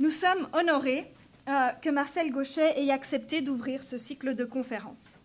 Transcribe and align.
Nous 0.00 0.10
sommes 0.10 0.46
honorés 0.52 1.12
euh, 1.48 1.70
que 1.82 1.90
Marcel 1.90 2.30
Gauchet 2.30 2.80
ait 2.80 2.92
accepté 2.92 3.40
d'ouvrir 3.40 3.82
ce 3.82 3.98
cycle 3.98 4.36
de 4.36 4.44
conférences. 4.44 5.16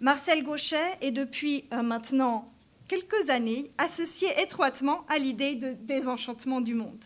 Marcel 0.00 0.44
Gauchet 0.44 0.98
est 1.00 1.10
depuis 1.10 1.64
euh, 1.72 1.82
maintenant 1.82 2.52
quelques 2.86 3.30
années 3.30 3.70
associé 3.78 4.28
étroitement 4.42 5.06
à 5.08 5.16
l'idée 5.16 5.54
de 5.54 5.72
désenchantement 5.72 6.60
du 6.60 6.74
monde, 6.74 7.02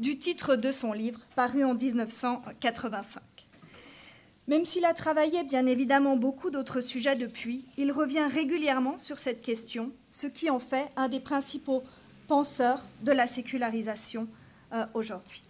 du 0.00 0.18
titre 0.18 0.56
de 0.56 0.72
son 0.72 0.92
livre 0.92 1.20
paru 1.36 1.62
en 1.62 1.74
1985. 1.74 3.22
Même 4.48 4.64
s'il 4.64 4.84
a 4.84 4.94
travaillé 4.94 5.44
bien 5.44 5.66
évidemment 5.66 6.16
beaucoup 6.16 6.50
d'autres 6.50 6.80
sujets 6.80 7.14
depuis, 7.14 7.64
il 7.78 7.92
revient 7.92 8.26
régulièrement 8.28 8.98
sur 8.98 9.20
cette 9.20 9.40
question, 9.40 9.92
ce 10.08 10.26
qui 10.26 10.50
en 10.50 10.58
fait 10.58 10.90
un 10.96 11.08
des 11.08 11.20
principaux 11.20 11.84
penseurs 12.26 12.84
de 13.02 13.12
la 13.12 13.28
sécularisation 13.28 14.26
euh, 14.72 14.84
aujourd'hui. 14.94 15.42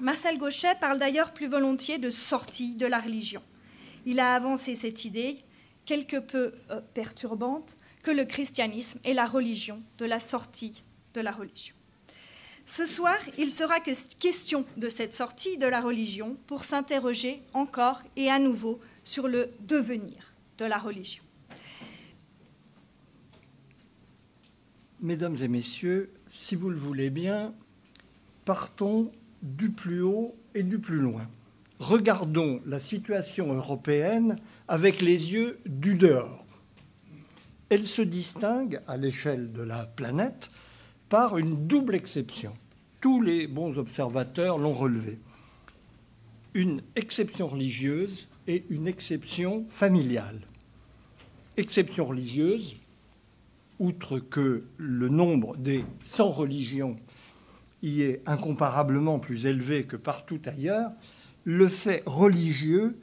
Marcel 0.00 0.38
Gauchet 0.38 0.74
parle 0.80 0.98
d'ailleurs 0.98 1.32
plus 1.32 1.46
volontiers 1.46 1.98
de 1.98 2.10
sortie 2.10 2.74
de 2.74 2.86
la 2.86 2.98
religion. 2.98 3.42
Il 4.06 4.18
a 4.18 4.34
avancé 4.34 4.74
cette 4.74 5.04
idée, 5.04 5.38
quelque 5.86 6.16
peu 6.16 6.52
euh, 6.70 6.80
perturbante, 6.94 7.76
que 8.02 8.10
le 8.10 8.24
christianisme 8.24 9.00
est 9.04 9.14
la 9.14 9.26
religion 9.26 9.82
de 9.98 10.04
la 10.04 10.20
sortie 10.20 10.82
de 11.14 11.20
la 11.20 11.32
religion. 11.32 11.74
Ce 12.66 12.86
soir, 12.86 13.16
il 13.38 13.50
sera 13.50 13.78
question 13.80 14.64
de 14.76 14.88
cette 14.88 15.14
sortie 15.14 15.58
de 15.58 15.66
la 15.66 15.80
religion 15.80 16.36
pour 16.46 16.64
s'interroger 16.64 17.42
encore 17.52 18.02
et 18.16 18.30
à 18.30 18.38
nouveau 18.38 18.80
sur 19.04 19.28
le 19.28 19.50
devenir 19.60 20.32
de 20.58 20.64
la 20.64 20.78
religion. 20.78 21.22
Mesdames 25.00 25.36
et 25.42 25.48
messieurs, 25.48 26.10
si 26.30 26.54
vous 26.54 26.70
le 26.70 26.78
voulez 26.78 27.10
bien, 27.10 27.54
partons 28.46 29.12
du 29.44 29.70
plus 29.70 30.00
haut 30.00 30.34
et 30.54 30.62
du 30.62 30.78
plus 30.78 30.98
loin. 30.98 31.28
Regardons 31.78 32.60
la 32.66 32.78
situation 32.78 33.52
européenne 33.52 34.38
avec 34.66 35.02
les 35.02 35.32
yeux 35.32 35.58
du 35.66 35.96
dehors. 35.96 36.44
Elle 37.68 37.86
se 37.86 38.02
distingue 38.02 38.80
à 38.86 38.96
l'échelle 38.96 39.52
de 39.52 39.62
la 39.62 39.84
planète 39.84 40.50
par 41.08 41.36
une 41.36 41.66
double 41.66 41.94
exception. 41.94 42.54
Tous 43.00 43.20
les 43.20 43.46
bons 43.46 43.76
observateurs 43.76 44.58
l'ont 44.58 44.72
relevé. 44.72 45.18
Une 46.54 46.80
exception 46.96 47.48
religieuse 47.48 48.28
et 48.46 48.64
une 48.70 48.86
exception 48.86 49.66
familiale. 49.68 50.40
Exception 51.56 52.06
religieuse, 52.06 52.76
outre 53.78 54.18
que 54.20 54.64
le 54.76 55.08
nombre 55.08 55.56
des 55.56 55.84
sans 56.04 56.30
religions 56.30 56.96
y 57.84 58.02
est 58.02 58.22
incomparablement 58.26 59.18
plus 59.18 59.46
élevé 59.46 59.84
que 59.84 59.96
partout 59.96 60.40
ailleurs, 60.46 60.90
le 61.44 61.68
fait 61.68 62.02
religieux 62.06 62.98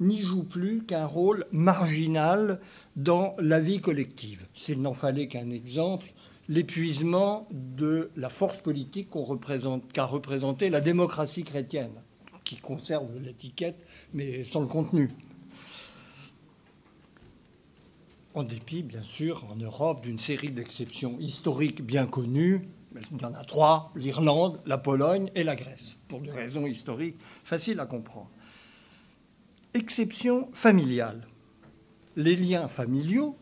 n'y 0.00 0.20
joue 0.20 0.44
plus 0.44 0.84
qu'un 0.84 1.06
rôle 1.06 1.44
marginal 1.52 2.60
dans 2.96 3.34
la 3.38 3.60
vie 3.60 3.80
collective. 3.80 4.46
S'il 4.54 4.82
n'en 4.82 4.92
fallait 4.92 5.28
qu'un 5.28 5.50
exemple, 5.50 6.12
l'épuisement 6.48 7.48
de 7.52 8.10
la 8.16 8.28
force 8.28 8.60
politique 8.60 9.08
qu'a 9.92 10.04
représenté 10.04 10.70
la 10.70 10.80
démocratie 10.80 11.44
chrétienne, 11.44 12.02
qui 12.44 12.56
conserve 12.56 13.06
l'étiquette 13.22 13.86
mais 14.14 14.44
sans 14.44 14.60
le 14.60 14.66
contenu. 14.66 15.10
En 18.34 18.42
dépit, 18.42 18.82
bien 18.82 19.02
sûr, 19.02 19.46
en 19.50 19.56
Europe, 19.56 20.02
d'une 20.02 20.18
série 20.18 20.50
d'exceptions 20.50 21.18
historiques 21.18 21.82
bien 21.82 22.06
connues, 22.06 22.68
il 23.12 23.20
y 23.20 23.24
en 23.24 23.34
a 23.34 23.44
trois, 23.44 23.92
l'Irlande, 23.94 24.60
la 24.66 24.78
Pologne 24.78 25.30
et 25.34 25.44
la 25.44 25.56
Grèce, 25.56 25.96
pour 26.08 26.20
des 26.20 26.30
raisons 26.30 26.66
historiques 26.66 27.16
faciles 27.44 27.80
à 27.80 27.86
comprendre. 27.86 28.30
Exception 29.74 30.48
familiale. 30.52 31.26
Les 32.16 32.36
liens 32.36 32.68
familiaux, 32.68 33.36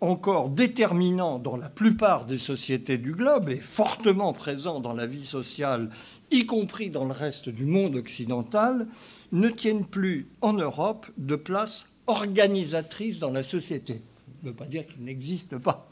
encore 0.00 0.50
déterminants 0.50 1.38
dans 1.38 1.56
la 1.56 1.68
plupart 1.68 2.26
des 2.26 2.38
sociétés 2.38 2.98
du 2.98 3.12
globe 3.12 3.48
et 3.48 3.60
fortement 3.60 4.32
présents 4.32 4.80
dans 4.80 4.94
la 4.94 5.06
vie 5.06 5.26
sociale, 5.26 5.90
y 6.30 6.46
compris 6.46 6.90
dans 6.90 7.04
le 7.04 7.12
reste 7.12 7.48
du 7.48 7.64
monde 7.64 7.96
occidental, 7.96 8.86
ne 9.32 9.48
tiennent 9.48 9.86
plus 9.86 10.28
en 10.40 10.52
Europe 10.52 11.06
de 11.16 11.36
place 11.36 11.88
organisatrice 12.06 13.18
dans 13.18 13.30
la 13.30 13.42
société. 13.42 13.94
Ça 13.94 14.32
ne 14.42 14.48
veut 14.48 14.56
pas 14.56 14.66
dire 14.66 14.86
qu'ils 14.86 15.04
n'existent 15.04 15.58
pas 15.58 15.88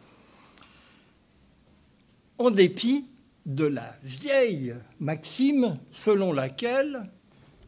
en 2.39 2.51
dépit 2.51 3.09
de 3.47 3.65
la 3.65 3.97
vieille 4.03 4.75
maxime 5.01 5.79
selon 5.93 6.33
laquelle 6.33 7.11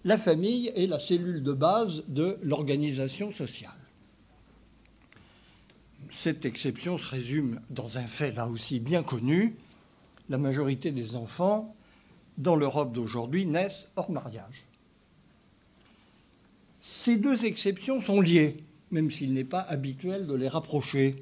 la 0.04 0.18
famille 0.18 0.72
est 0.74 0.86
la 0.86 0.98
cellule 0.98 1.42
de 1.42 1.52
base 1.52 2.04
de 2.08 2.36
l'organisation 2.42 3.30
sociale. 3.30 3.72
Cette 6.10 6.46
exception 6.46 6.98
se 6.98 7.08
résume 7.08 7.60
dans 7.70 7.98
un 7.98 8.06
fait 8.06 8.32
là 8.32 8.48
aussi 8.48 8.80
bien 8.80 9.02
connu. 9.02 9.56
La 10.28 10.38
majorité 10.38 10.90
des 10.90 11.16
enfants 11.16 11.74
dans 12.38 12.56
l'Europe 12.56 12.92
d'aujourd'hui 12.92 13.46
naissent 13.46 13.88
hors 13.96 14.10
mariage. 14.10 14.64
Ces 16.80 17.18
deux 17.18 17.44
exceptions 17.44 18.00
sont 18.00 18.20
liées, 18.20 18.56
même 18.90 19.10
s'il 19.10 19.32
n'est 19.32 19.44
pas 19.44 19.60
habituel 19.60 20.26
de 20.26 20.34
les 20.34 20.48
rapprocher 20.48 21.16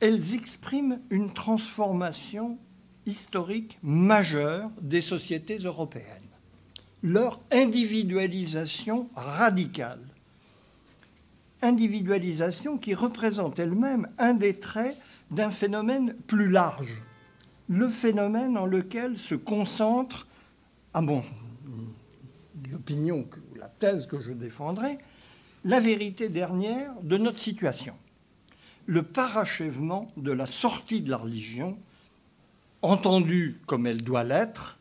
elles 0.00 0.34
expriment 0.34 0.98
une 1.10 1.32
transformation 1.32 2.58
historique 3.06 3.78
majeure 3.82 4.70
des 4.80 5.00
sociétés 5.02 5.58
européennes. 5.58 6.06
Leur 7.02 7.40
individualisation 7.50 9.08
radicale. 9.14 10.00
Individualisation 11.62 12.78
qui 12.78 12.94
représente 12.94 13.58
elle-même 13.58 14.08
un 14.18 14.34
des 14.34 14.58
traits 14.58 14.96
d'un 15.30 15.50
phénomène 15.50 16.14
plus 16.26 16.48
large. 16.48 17.02
Le 17.68 17.88
phénomène 17.88 18.56
en 18.56 18.66
lequel 18.66 19.18
se 19.18 19.34
concentre, 19.34 20.26
à 20.94 21.00
mon 21.00 21.22
l'opinion, 22.70 23.26
la 23.58 23.68
thèse 23.68 24.06
que 24.06 24.20
je 24.20 24.32
défendrai, 24.32 24.98
la 25.64 25.80
vérité 25.80 26.28
dernière 26.28 26.92
de 27.02 27.16
notre 27.16 27.38
situation 27.38 27.94
le 28.90 29.04
parachèvement 29.04 30.10
de 30.16 30.32
la 30.32 30.46
sortie 30.46 31.00
de 31.00 31.10
la 31.10 31.18
religion, 31.18 31.78
entendue 32.82 33.60
comme 33.66 33.86
elle 33.86 34.02
doit 34.02 34.24
l'être, 34.24 34.80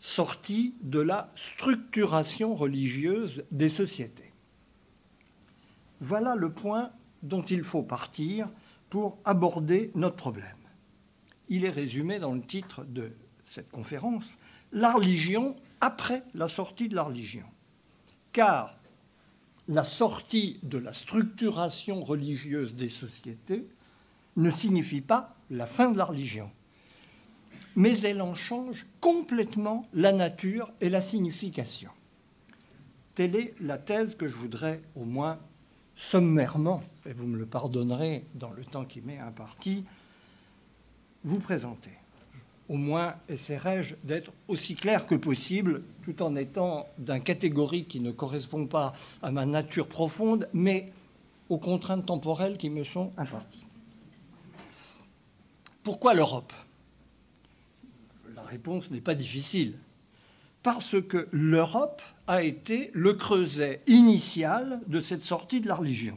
sortie 0.00 0.74
de 0.82 0.98
la 0.98 1.30
structuration 1.36 2.52
religieuse 2.56 3.44
des 3.52 3.68
sociétés. 3.68 4.32
Voilà 6.00 6.34
le 6.34 6.50
point 6.52 6.90
dont 7.22 7.42
il 7.42 7.62
faut 7.62 7.84
partir 7.84 8.48
pour 8.88 9.18
aborder 9.24 9.92
notre 9.94 10.16
problème. 10.16 10.56
Il 11.48 11.64
est 11.64 11.70
résumé 11.70 12.18
dans 12.18 12.34
le 12.34 12.42
titre 12.42 12.82
de 12.82 13.12
cette 13.44 13.70
conférence, 13.70 14.36
La 14.72 14.94
religion 14.94 15.54
après 15.80 16.24
la 16.34 16.48
sortie 16.48 16.88
de 16.88 16.96
la 16.96 17.04
religion. 17.04 17.46
Car 18.32 18.79
la 19.70 19.84
sortie 19.84 20.58
de 20.64 20.78
la 20.78 20.92
structuration 20.92 22.02
religieuse 22.02 22.74
des 22.74 22.88
sociétés 22.88 23.68
ne 24.36 24.50
signifie 24.50 25.00
pas 25.00 25.36
la 25.48 25.64
fin 25.64 25.92
de 25.92 25.96
la 25.96 26.06
religion, 26.06 26.50
mais 27.76 28.00
elle 28.00 28.20
en 28.20 28.34
change 28.34 28.84
complètement 29.00 29.86
la 29.92 30.10
nature 30.10 30.72
et 30.80 30.90
la 30.90 31.00
signification. 31.00 31.92
Telle 33.14 33.36
est 33.36 33.54
la 33.60 33.78
thèse 33.78 34.16
que 34.16 34.26
je 34.26 34.34
voudrais 34.34 34.82
au 34.96 35.04
moins 35.04 35.38
sommairement, 35.94 36.82
et 37.06 37.12
vous 37.12 37.28
me 37.28 37.38
le 37.38 37.46
pardonnerez 37.46 38.24
dans 38.34 38.50
le 38.50 38.64
temps 38.64 38.84
qui 38.84 39.00
m'est 39.00 39.18
imparti, 39.18 39.84
vous 41.22 41.38
présenter 41.38 41.99
au 42.70 42.76
moins 42.76 43.16
essaierai-je 43.28 43.96
d'être 44.04 44.30
aussi 44.46 44.76
clair 44.76 45.08
que 45.08 45.16
possible, 45.16 45.82
tout 46.04 46.22
en 46.22 46.36
étant 46.36 46.86
d'un 46.98 47.18
catégorie 47.18 47.84
qui 47.84 47.98
ne 47.98 48.12
correspond 48.12 48.68
pas 48.68 48.94
à 49.22 49.32
ma 49.32 49.44
nature 49.44 49.88
profonde, 49.88 50.48
mais 50.52 50.92
aux 51.48 51.58
contraintes 51.58 52.06
temporelles 52.06 52.56
qui 52.56 52.70
me 52.70 52.84
sont 52.84 53.10
imparties. 53.16 53.64
Pourquoi 55.82 56.14
l'Europe? 56.14 56.52
La 58.36 58.42
réponse 58.42 58.92
n'est 58.92 59.00
pas 59.00 59.16
difficile. 59.16 59.76
Parce 60.62 61.02
que 61.02 61.26
l'Europe 61.32 62.00
a 62.28 62.44
été 62.44 62.92
le 62.94 63.14
creuset 63.14 63.80
initial 63.88 64.80
de 64.86 65.00
cette 65.00 65.24
sortie 65.24 65.60
de 65.60 65.66
la 65.66 65.74
religion. 65.74 66.16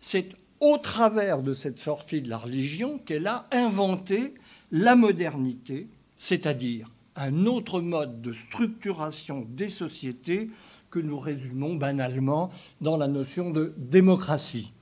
C'est 0.00 0.28
au 0.60 0.78
travers 0.78 1.42
de 1.42 1.52
cette 1.52 1.78
sortie 1.78 2.22
de 2.22 2.30
la 2.30 2.38
religion 2.38 2.98
qu'elle 2.98 3.26
a 3.26 3.48
inventé 3.50 4.34
la 4.70 4.96
modernité, 4.96 5.88
c'est-à-dire 6.16 6.90
un 7.16 7.46
autre 7.46 7.80
mode 7.80 8.22
de 8.22 8.32
structuration 8.32 9.46
des 9.50 9.68
sociétés 9.68 10.50
que 10.90 10.98
nous 10.98 11.18
résumons 11.18 11.74
banalement 11.74 12.50
dans 12.80 12.96
la 12.96 13.08
notion 13.08 13.50
de 13.50 13.74
démocratie. 13.76 14.72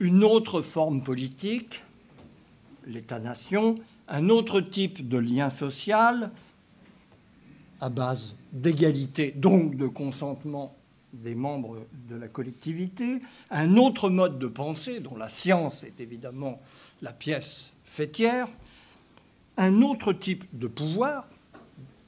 Une 0.00 0.24
autre 0.24 0.62
forme 0.62 1.02
politique, 1.02 1.82
l'État-nation, 2.86 3.76
un 4.08 4.28
autre 4.28 4.60
type 4.60 5.08
de 5.08 5.18
lien 5.18 5.50
social, 5.50 6.30
à 7.80 7.88
base 7.88 8.36
d'égalité, 8.52 9.32
donc 9.36 9.76
de 9.76 9.86
consentement 9.86 10.75
des 11.22 11.34
membres 11.34 11.86
de 12.08 12.16
la 12.16 12.28
collectivité, 12.28 13.20
un 13.50 13.76
autre 13.76 14.10
mode 14.10 14.38
de 14.38 14.46
pensée, 14.46 15.00
dont 15.00 15.16
la 15.16 15.28
science 15.28 15.84
est 15.84 16.00
évidemment 16.00 16.60
la 17.02 17.12
pièce 17.12 17.72
fêtière, 17.84 18.48
un 19.56 19.82
autre 19.82 20.12
type 20.12 20.44
de 20.52 20.66
pouvoir, 20.66 21.26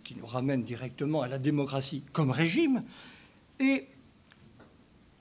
qui 0.05 0.17
nous 0.17 0.27
ramène 0.27 0.63
directement 0.63 1.23
à 1.23 1.29
la 1.29 1.39
démocratie 1.39 2.03
comme 2.13 2.31
régime, 2.31 2.83
et 3.61 3.87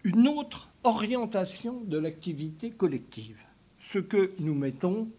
une 0.03 0.27
autre 0.27 0.69
orientation 0.83 1.81
de 1.81 1.97
l'activité 1.97 2.71
collective, 2.71 3.37
ce 3.81 3.99
que 3.99 4.31
nous 4.39 4.53
mettons 4.53 5.09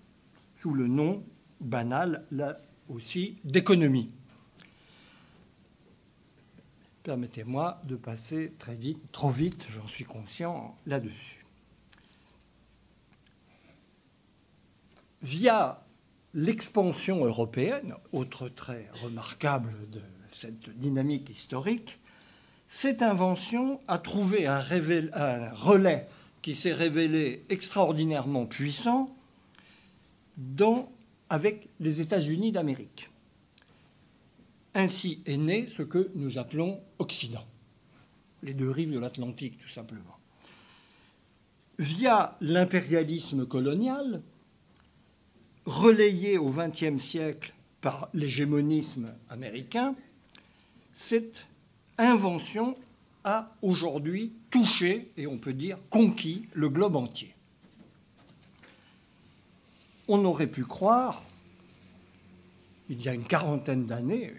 sous 0.54 0.72
le 0.72 0.86
nom 0.86 1.22
banal, 1.60 2.24
là 2.30 2.58
aussi, 2.88 3.36
d'économie. 3.44 4.08
Permettez-moi 7.08 7.80
de 7.84 7.96
passer 7.96 8.52
très 8.58 8.74
vite, 8.74 9.00
trop 9.12 9.30
vite, 9.30 9.68
j'en 9.74 9.88
suis 9.88 10.04
conscient, 10.04 10.76
là-dessus. 10.84 11.46
Via 15.22 15.82
l'expansion 16.34 17.24
européenne, 17.24 17.94
autre 18.12 18.50
trait 18.50 18.90
remarquable 19.02 19.72
de 19.90 20.02
cette 20.26 20.68
dynamique 20.78 21.30
historique, 21.30 21.98
cette 22.66 23.00
invention 23.00 23.80
a 23.88 23.96
trouvé 23.96 24.46
un, 24.46 24.60
relais 25.54 26.06
qui 26.42 26.54
s'est 26.54 26.74
révélé 26.74 27.42
extraordinairement 27.48 28.44
puissant 28.44 29.16
avec 31.30 31.70
les 31.80 32.02
États-Unis 32.02 32.52
d'Amérique. 32.52 33.08
Ainsi 34.78 35.20
est 35.26 35.36
né 35.36 35.68
ce 35.76 35.82
que 35.82 36.08
nous 36.14 36.38
appelons 36.38 36.80
Occident, 37.00 37.44
les 38.44 38.54
deux 38.54 38.70
rives 38.70 38.92
de 38.92 39.00
l'Atlantique 39.00 39.58
tout 39.58 39.66
simplement. 39.66 40.16
Via 41.80 42.36
l'impérialisme 42.40 43.44
colonial, 43.44 44.22
relayé 45.66 46.38
au 46.38 46.50
XXe 46.50 47.02
siècle 47.02 47.52
par 47.80 48.08
l'hégémonisme 48.14 49.12
américain, 49.30 49.96
cette 50.94 51.46
invention 51.98 52.76
a 53.24 53.52
aujourd'hui 53.62 54.32
touché, 54.48 55.10
et 55.16 55.26
on 55.26 55.38
peut 55.38 55.54
dire 55.54 55.76
conquis, 55.90 56.46
le 56.52 56.68
globe 56.68 56.94
entier. 56.94 57.34
On 60.06 60.24
aurait 60.24 60.46
pu 60.46 60.64
croire, 60.64 61.24
il 62.88 63.02
y 63.02 63.08
a 63.08 63.14
une 63.14 63.26
quarantaine 63.26 63.84
d'années, 63.84 64.32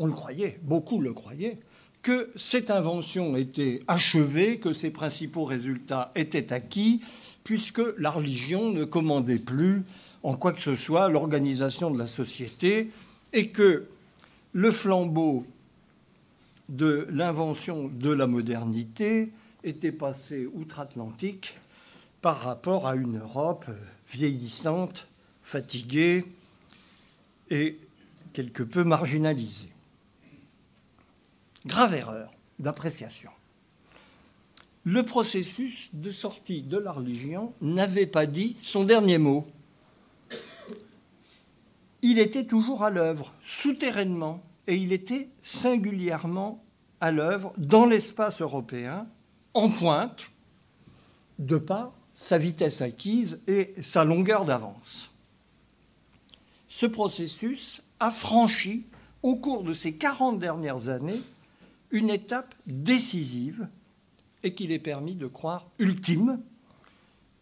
on 0.00 0.06
le 0.06 0.12
croyait, 0.12 0.58
beaucoup 0.62 1.00
le 1.00 1.12
croyaient, 1.12 1.58
que 2.02 2.30
cette 2.34 2.70
invention 2.70 3.36
était 3.36 3.82
achevée, 3.86 4.58
que 4.58 4.72
ses 4.72 4.90
principaux 4.90 5.44
résultats 5.44 6.10
étaient 6.16 6.54
acquis, 6.54 7.02
puisque 7.44 7.82
la 7.98 8.10
religion 8.10 8.70
ne 8.70 8.84
commandait 8.84 9.38
plus 9.38 9.84
en 10.22 10.36
quoi 10.36 10.54
que 10.54 10.62
ce 10.62 10.74
soit 10.74 11.10
l'organisation 11.10 11.90
de 11.90 11.98
la 11.98 12.06
société, 12.06 12.90
et 13.34 13.48
que 13.48 13.86
le 14.52 14.72
flambeau 14.72 15.44
de 16.70 17.06
l'invention 17.10 17.90
de 17.92 18.10
la 18.10 18.26
modernité 18.26 19.30
était 19.64 19.92
passé 19.92 20.48
outre-Atlantique 20.54 21.54
par 22.22 22.40
rapport 22.40 22.86
à 22.86 22.96
une 22.96 23.18
Europe 23.18 23.66
vieillissante, 24.10 25.06
fatiguée 25.42 26.24
et 27.50 27.76
quelque 28.32 28.62
peu 28.62 28.82
marginalisée. 28.82 29.68
Grave 31.66 31.94
erreur 31.94 32.30
d'appréciation. 32.58 33.30
Le 34.84 35.02
processus 35.02 35.90
de 35.92 36.10
sortie 36.10 36.62
de 36.62 36.78
la 36.78 36.92
religion 36.92 37.52
n'avait 37.60 38.06
pas 38.06 38.26
dit 38.26 38.56
son 38.62 38.84
dernier 38.84 39.18
mot. 39.18 39.46
Il 42.02 42.18
était 42.18 42.46
toujours 42.46 42.82
à 42.82 42.88
l'œuvre, 42.88 43.34
souterrainement, 43.44 44.42
et 44.66 44.76
il 44.76 44.92
était 44.92 45.28
singulièrement 45.42 46.62
à 47.00 47.12
l'œuvre 47.12 47.52
dans 47.58 47.84
l'espace 47.84 48.40
européen, 48.40 49.06
en 49.52 49.68
pointe, 49.68 50.30
de 51.38 51.58
par 51.58 51.92
sa 52.14 52.38
vitesse 52.38 52.80
acquise 52.80 53.40
et 53.46 53.74
sa 53.82 54.04
longueur 54.04 54.46
d'avance. 54.46 55.10
Ce 56.68 56.86
processus 56.86 57.82
a 57.98 58.10
franchi, 58.10 58.84
au 59.22 59.36
cours 59.36 59.62
de 59.62 59.74
ces 59.74 59.94
40 59.94 60.38
dernières 60.38 60.88
années, 60.88 61.20
une 61.90 62.10
étape 62.10 62.54
décisive 62.66 63.68
et 64.42 64.54
qu'il 64.54 64.72
est 64.72 64.78
permis 64.78 65.14
de 65.14 65.26
croire 65.26 65.68
ultime 65.78 66.40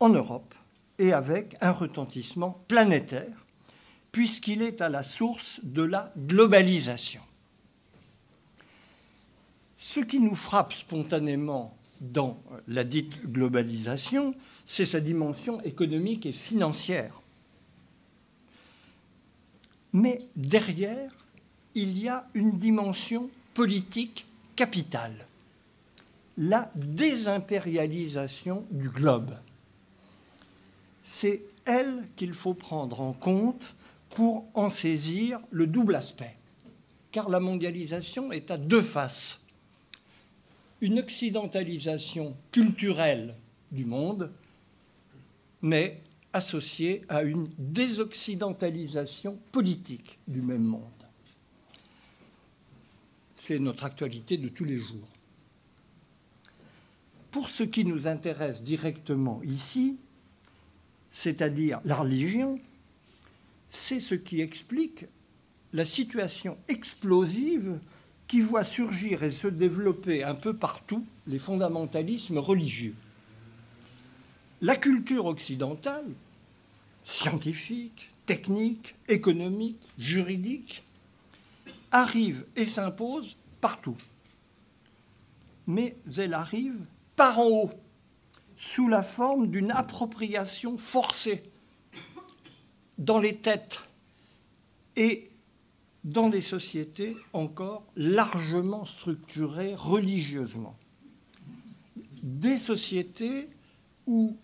en 0.00 0.09
Europe 0.09 0.55
et 0.99 1.12
avec 1.12 1.56
un 1.61 1.71
retentissement 1.71 2.62
planétaire, 2.69 3.47
puisqu'il 4.11 4.62
est 4.62 4.81
à 4.81 4.89
la 4.89 5.03
source 5.03 5.61
de 5.62 5.83
la 5.83 6.12
globalisation. 6.17 7.21
Ce 9.77 10.00
qui 10.00 10.19
nous 10.19 10.35
frappe 10.35 10.73
spontanément 10.73 11.77
dans 12.00 12.41
la 12.67 12.85
dite 12.85 13.31
globalisation, 13.31 14.35
c'est 14.67 14.87
sa 14.87 15.00
dimension 15.00 15.61
économique 15.62 16.27
et 16.27 16.33
financière. 16.33 17.21
Mais 19.93 20.21
derrière, 20.37 21.12
il 21.75 21.99
y 21.99 22.09
a 22.09 22.29
une 22.35 22.59
dimension 22.59 23.31
politique 23.55 24.27
la 26.37 26.71
désimpérialisation 26.75 28.65
du 28.71 28.89
globe. 28.89 29.35
C'est 31.03 31.43
elle 31.65 32.07
qu'il 32.17 32.33
faut 32.33 32.55
prendre 32.55 33.01
en 33.01 33.13
compte 33.13 33.75
pour 34.11 34.47
en 34.55 34.71
saisir 34.71 35.41
le 35.51 35.67
double 35.67 35.97
aspect. 35.97 36.35
Car 37.11 37.29
la 37.29 37.41
mondialisation 37.41 38.33
est 38.33 38.51
à 38.51 38.57
deux 38.57 38.83
faces. 38.83 39.41
Une 40.81 41.01
occidentalisation 41.01 42.37
culturelle 42.53 43.35
du 43.73 43.85
monde, 43.85 44.31
mais 45.63 46.01
associée 46.33 47.05
à 47.09 47.23
une 47.23 47.49
désoccidentalisation 47.59 49.39
politique 49.51 50.19
du 50.29 50.41
même 50.41 50.63
monde 50.63 50.98
notre 53.57 53.85
actualité 53.85 54.37
de 54.37 54.49
tous 54.49 54.64
les 54.64 54.76
jours. 54.76 55.09
Pour 57.31 57.49
ce 57.49 57.62
qui 57.62 57.85
nous 57.85 58.07
intéresse 58.07 58.62
directement 58.62 59.40
ici, 59.43 59.97
c'est-à-dire 61.11 61.81
la 61.85 61.97
religion, 61.97 62.61
c'est 63.71 64.00
ce 64.00 64.14
qui 64.14 64.40
explique 64.40 65.07
la 65.73 65.85
situation 65.85 66.57
explosive 66.69 67.78
qui 68.26 68.40
voit 68.40 68.64
surgir 68.64 69.23
et 69.23 69.33
se 69.33 69.49
développer 69.49 70.23
un 70.23 70.35
peu 70.35 70.55
partout 70.55 71.05
les 71.26 71.38
fondamentalismes 71.38 72.38
religieux. 72.38 72.95
La 74.61 74.76
culture 74.76 75.26
occidentale, 75.26 76.07
scientifique, 77.05 78.11
technique, 78.26 78.95
économique, 79.09 79.78
juridique, 79.99 80.83
arrive 81.92 82.45
et 82.57 82.64
s'impose 82.64 83.37
partout. 83.61 83.97
Mais 85.66 85.97
elle 86.16 86.35
arrive 86.35 86.78
par 87.16 87.38
en 87.38 87.49
haut, 87.49 87.71
sous 88.57 88.88
la 88.88 89.02
forme 89.02 89.49
d'une 89.49 89.71
appropriation 89.71 90.78
forcée 90.78 91.42
dans 92.99 93.18
les 93.18 93.37
têtes 93.37 93.83
et 94.97 95.25
dans 96.04 96.28
des 96.28 96.40
sociétés 96.40 97.16
encore 97.33 97.85
largement 97.97 98.85
structurées 98.85 99.75
religieusement. 99.75 100.76
Des 102.23 102.57
sociétés 102.57 103.49
où 104.07 104.37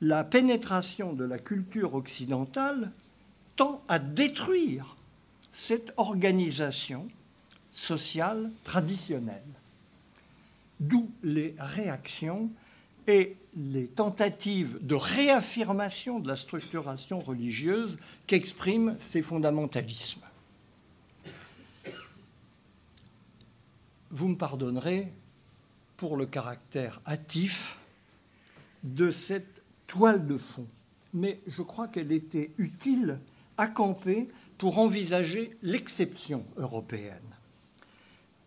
la 0.00 0.24
pénétration 0.24 1.12
de 1.12 1.24
la 1.24 1.38
culture 1.38 1.94
occidentale 1.94 2.92
tend 3.56 3.82
à 3.88 3.98
détruire 3.98 4.97
cette 5.52 5.92
organisation 5.96 7.08
sociale 7.72 8.50
traditionnelle. 8.64 9.42
D'où 10.80 11.10
les 11.22 11.54
réactions 11.58 12.50
et 13.06 13.36
les 13.56 13.88
tentatives 13.88 14.78
de 14.82 14.94
réaffirmation 14.94 16.20
de 16.20 16.28
la 16.28 16.36
structuration 16.36 17.18
religieuse 17.18 17.98
qu'expriment 18.26 18.94
ces 19.00 19.22
fondamentalismes. 19.22 20.20
Vous 24.10 24.28
me 24.28 24.36
pardonnerez 24.36 25.12
pour 25.96 26.16
le 26.16 26.26
caractère 26.26 27.00
hâtif 27.06 27.78
de 28.84 29.10
cette 29.10 29.62
toile 29.86 30.26
de 30.26 30.36
fond, 30.36 30.66
mais 31.12 31.38
je 31.46 31.62
crois 31.62 31.88
qu'elle 31.88 32.12
était 32.12 32.50
utile 32.58 33.18
à 33.56 33.66
camper 33.66 34.28
pour 34.58 34.78
envisager 34.78 35.56
l'exception 35.62 36.44
européenne. 36.56 37.22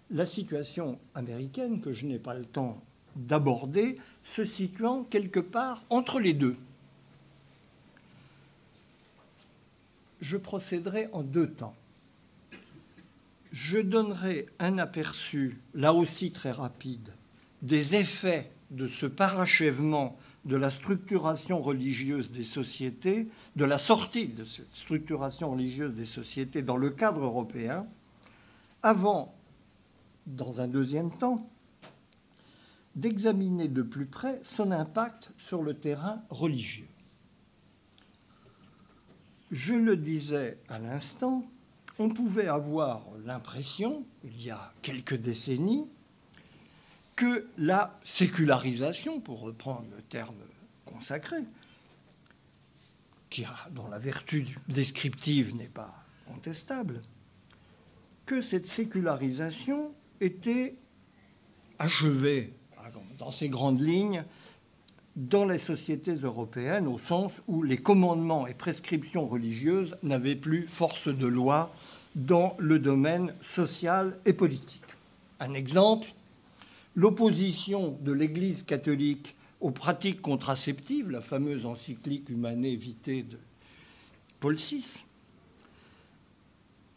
La 0.10 0.26
situation 0.26 1.00
américaine, 1.16 1.80
que 1.80 1.94
je 1.94 2.06
n'ai 2.06 2.20
pas 2.20 2.34
le 2.34 2.44
temps 2.44 2.82
d'aborder, 3.16 3.98
se 4.24 4.44
situant 4.44 5.04
quelque 5.06 5.40
part 5.40 5.84
entre 5.90 6.20
les 6.20 6.34
deux. 6.34 6.58
Je 10.20 10.38
procéderai 10.38 11.08
en 11.14 11.24
deux 11.24 11.50
temps. 11.50 11.76
Je 13.52 13.80
donnerai 13.80 14.48
un 14.60 14.78
aperçu, 14.78 15.58
là 15.74 15.94
aussi 15.94 16.32
très 16.32 16.52
rapide, 16.52 17.14
des 17.62 17.96
effets 17.96 18.52
de 18.70 18.88
ce 18.88 19.06
parachèvement 19.06 20.18
de 20.46 20.56
la 20.56 20.70
structuration 20.70 21.62
religieuse 21.62 22.32
des 22.32 22.44
sociétés, 22.44 23.28
de 23.56 23.66
la 23.66 23.78
sortie 23.78 24.28
de 24.28 24.44
cette 24.44 24.74
structuration 24.74 25.52
religieuse 25.52 25.94
des 25.94 26.06
sociétés 26.06 26.64
dans 26.64 26.78
le 26.78 26.90
cadre 26.90 27.22
européen, 27.24 27.86
avant, 28.82 29.36
dans 30.26 30.62
un 30.62 30.68
deuxième 30.68 31.12
temps, 31.12 31.48
d'examiner 32.96 33.68
de 33.68 33.84
plus 33.84 34.06
près 34.06 34.40
son 34.44 34.72
impact 34.72 35.32
sur 35.38 35.64
le 35.64 35.76
terrain 35.76 36.24
religieux. 36.30 36.88
Je 39.52 39.74
le 39.74 39.96
disais 39.98 40.58
à 40.70 40.80
l'instant, 40.80 41.46
on 42.00 42.10
pouvait 42.10 42.48
avoir 42.48 43.06
l'impression, 43.26 44.06
il 44.24 44.42
y 44.42 44.50
a 44.50 44.74
quelques 44.82 45.16
décennies, 45.16 45.88
que 47.16 47.48
la 47.58 47.98
sécularisation, 48.04 49.20
pour 49.20 49.42
reprendre 49.42 49.88
le 49.96 50.02
terme 50.04 50.36
consacré, 50.86 51.38
dont 53.72 53.88
la 53.88 54.00
vertu 54.00 54.46
descriptive 54.68 55.56
n'est 55.56 55.66
pas 55.66 56.04
contestable, 56.28 57.02
que 58.26 58.42
cette 58.42 58.66
sécularisation 58.66 59.94
était 60.20 60.76
achevée 61.80 62.54
dans 63.18 63.32
ses 63.32 63.50
grandes 63.50 63.82
lignes 63.82 64.24
dans 65.16 65.46
les 65.46 65.58
sociétés 65.58 66.14
européennes, 66.14 66.88
au 66.88 66.98
sens 66.98 67.42
où 67.48 67.64
les 67.64 67.78
commandements 67.78 68.48
et 68.48 68.54
prescriptions 68.54 69.28
religieuses 69.28 69.98
n'avaient 70.04 70.36
plus 70.36 70.68
force 70.68 71.10
de 71.10 71.28
loi 71.28 71.74
dans 72.16 72.56
le 72.60 72.80
domaine 72.80 73.34
social 73.42 74.18
et 74.26 74.34
politique. 74.34 74.84
Un 75.40 75.54
exemple, 75.54 76.08
l'opposition 76.96 77.98
de 78.02 78.12
l'Église 78.12 78.64
catholique 78.64 79.36
aux 79.60 79.72
pratiques 79.72 80.22
contraceptives, 80.22 81.10
la 81.10 81.22
fameuse 81.22 81.66
encyclique 81.66 82.30
Humanée 82.30 82.76
Vitae 82.76 83.24
de 83.24 83.38
Paul 84.40 84.56
VI, 84.56 85.04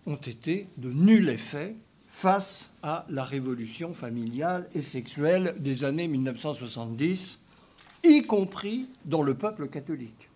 ont 0.07 0.17
été 0.17 0.67
de 0.77 0.91
nul 0.91 1.29
effet 1.29 1.77
face 2.09 2.71
à 2.83 3.07
la 3.09 3.25
révolution 3.25 3.93
familiale 3.93 4.69
et 4.75 4.83
sexuelle 4.83 5.57
des 5.59 5.85
années 5.85 6.09
1970, 6.09 7.41
y 8.05 8.23
compris 8.23 8.87
dans 9.05 9.23
le 9.23 9.35
peuple 9.35 9.69
catholique. 9.69 10.29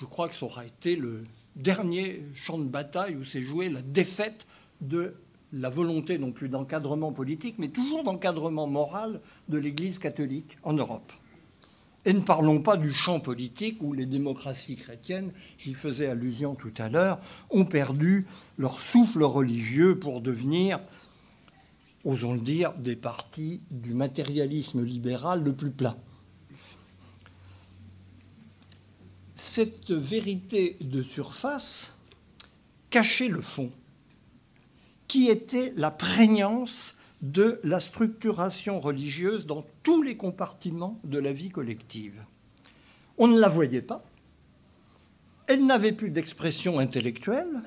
Je 0.00 0.04
crois 0.04 0.28
que 0.28 0.34
ça 0.34 0.46
aura 0.46 0.66
été 0.66 0.96
le 0.96 1.24
dernier 1.56 2.24
champ 2.34 2.58
de 2.58 2.64
bataille 2.64 3.14
où 3.14 3.24
s'est 3.24 3.42
jouée 3.42 3.68
la 3.68 3.82
défaite 3.82 4.46
de 4.80 5.14
la 5.54 5.70
volonté 5.70 6.18
non 6.18 6.32
plus 6.32 6.48
d'encadrement 6.48 7.12
politique, 7.12 7.56
mais 7.58 7.68
toujours 7.68 8.02
d'encadrement 8.02 8.66
moral 8.66 9.20
de 9.48 9.58
l'Église 9.58 9.98
catholique 9.98 10.58
en 10.64 10.72
Europe. 10.72 11.12
Et 12.04 12.12
ne 12.12 12.20
parlons 12.20 12.60
pas 12.60 12.76
du 12.76 12.92
champ 12.92 13.20
politique 13.20 13.78
où 13.80 13.92
les 13.92 14.04
démocraties 14.04 14.76
chrétiennes, 14.76 15.32
j'y 15.56 15.74
faisais 15.74 16.08
allusion 16.08 16.54
tout 16.54 16.72
à 16.76 16.88
l'heure, 16.88 17.18
ont 17.50 17.64
perdu 17.64 18.26
leur 18.58 18.78
souffle 18.78 19.22
religieux 19.22 19.98
pour 19.98 20.20
devenir, 20.20 20.80
osons 22.04 22.34
le 22.34 22.40
dire, 22.40 22.74
des 22.74 22.96
partis 22.96 23.62
du 23.70 23.94
matérialisme 23.94 24.84
libéral 24.84 25.42
le 25.42 25.54
plus 25.54 25.70
plat. 25.70 25.96
Cette 29.36 29.92
vérité 29.92 30.76
de 30.80 31.02
surface 31.02 31.96
cachait 32.90 33.28
le 33.28 33.40
fond 33.40 33.72
qui 35.14 35.28
était 35.28 35.72
la 35.76 35.92
prégnance 35.92 36.96
de 37.22 37.60
la 37.62 37.78
structuration 37.78 38.80
religieuse 38.80 39.46
dans 39.46 39.64
tous 39.84 40.02
les 40.02 40.16
compartiments 40.16 40.98
de 41.04 41.20
la 41.20 41.32
vie 41.32 41.50
collective. 41.50 42.20
On 43.16 43.28
ne 43.28 43.38
la 43.38 43.46
voyait 43.46 43.80
pas, 43.80 44.04
elle 45.46 45.66
n'avait 45.66 45.92
plus 45.92 46.10
d'expression 46.10 46.80
intellectuelle, 46.80 47.62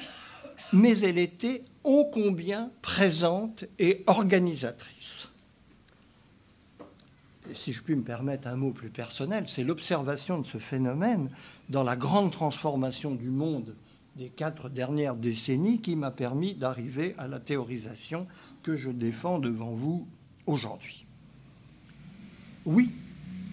mais 0.74 1.00
elle 1.00 1.18
était 1.18 1.64
ô 1.86 2.10
combien 2.12 2.70
présente 2.82 3.64
et 3.80 4.04
organisatrice. 4.08 5.30
si 7.54 7.72
je 7.72 7.82
puis 7.82 7.96
me 7.96 8.04
permettre 8.04 8.50
un 8.50 8.58
mot 8.58 8.72
plus 8.72 8.90
personnel, 8.90 9.46
c'est 9.48 9.64
l'observation 9.64 10.38
de 10.38 10.46
ce 10.46 10.58
phénomène 10.58 11.30
dans 11.70 11.84
la 11.84 11.96
grande 11.96 12.34
transformation 12.34 13.16
du 13.16 13.30
monde 13.30 13.74
des 14.18 14.30
quatre 14.30 14.70
dernières 14.70 15.16
décennies 15.16 15.80
qui 15.80 15.96
m'a 15.96 16.10
permis 16.10 16.56
d'arriver 16.56 17.14
à 17.20 17.28
la 17.28 17.40
théorisation 17.40 18.26
que 18.64 18.76
je 18.76 18.90
défends 18.90 19.38
devant 19.38 19.72
vous 19.72 20.08
aujourd'hui. 20.48 21.06
Oui, 22.66 22.92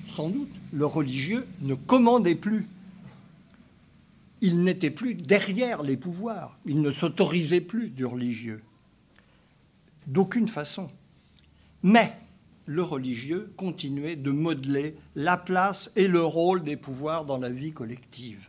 sans 0.08 0.30
doute, 0.30 0.50
le 0.72 0.86
religieux 0.86 1.46
ne 1.60 1.74
commandait 1.74 2.34
plus. 2.34 2.66
Il 4.40 4.62
n'était 4.62 4.90
plus 4.90 5.14
derrière 5.14 5.82
les 5.82 5.98
pouvoirs, 5.98 6.58
il 6.64 6.80
ne 6.80 6.90
s'autorisait 6.90 7.60
plus 7.60 7.90
du 7.90 8.06
religieux. 8.06 8.62
D'aucune 10.06 10.48
façon. 10.48 10.90
Mais 11.82 12.12
le 12.64 12.82
religieux 12.82 13.52
continuait 13.58 14.16
de 14.16 14.30
modeler 14.30 14.96
la 15.14 15.36
place 15.36 15.90
et 15.96 16.08
le 16.08 16.24
rôle 16.24 16.62
des 16.62 16.76
pouvoirs 16.76 17.26
dans 17.26 17.38
la 17.38 17.50
vie 17.50 17.72
collective. 17.72 18.48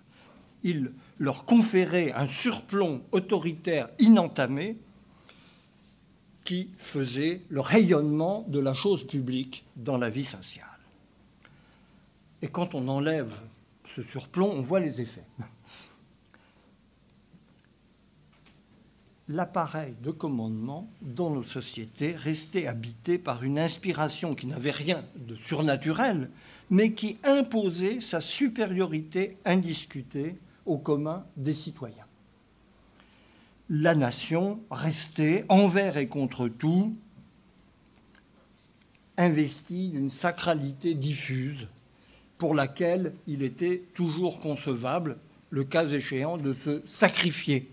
Il 0.64 0.92
leur 1.20 1.46
conférer 1.46 2.12
un 2.12 2.28
surplomb 2.28 3.04
autoritaire 3.12 3.90
inentamé 4.00 4.78
qui 6.44 6.70
faisait 6.78 7.42
le 7.50 7.60
rayonnement 7.60 8.46
de 8.48 8.60
la 8.60 8.74
chose 8.74 9.06
publique 9.06 9.66
dans 9.76 9.98
la 9.98 10.10
vie 10.10 10.26
sociale. 10.26 10.68
Et 12.42 12.48
quand 12.48 12.76
on 12.76 12.88
enlève 12.88 13.42
ce 13.86 14.04
surplomb, 14.04 14.52
on 14.52 14.62
voit 14.62 14.80
les 14.80 15.02
effets. 15.02 15.28
L'appareil 19.28 19.96
de 20.04 20.12
commandement 20.12 20.88
dans 21.02 21.32
nos 21.32 21.42
sociétés 21.42 22.14
restait 22.16 22.68
habité 22.68 23.18
par 23.18 23.44
une 23.44 23.58
inspiration 23.58 24.36
qui 24.36 24.46
n'avait 24.46 24.70
rien 24.70 25.04
de 25.16 25.36
surnaturel, 25.36 26.30
mais 26.70 26.94
qui 26.94 27.18
imposait 27.24 28.02
sa 28.02 28.22
supériorité 28.22 29.38
indiscutée 29.46 30.36
au 30.66 30.78
commun 30.78 31.26
des 31.38 31.54
citoyens. 31.54 32.06
La 33.70 33.96
nation 33.96 34.60
restait, 34.70 35.46
envers 35.50 35.98
et 35.98 36.08
contre 36.08 36.48
tout, 36.48 36.96
investie 39.18 39.90
d'une 39.90 40.10
sacralité 40.10 40.94
diffuse 40.94 41.68
pour 42.38 42.54
laquelle 42.54 43.14
il 43.28 43.44
était 43.44 43.84
toujours 43.94 44.40
concevable, 44.40 45.18
le 45.50 45.64
cas 45.64 45.88
échéant, 45.88 46.38
de 46.38 46.54
se 46.54 46.82
sacrifier. 46.86 47.70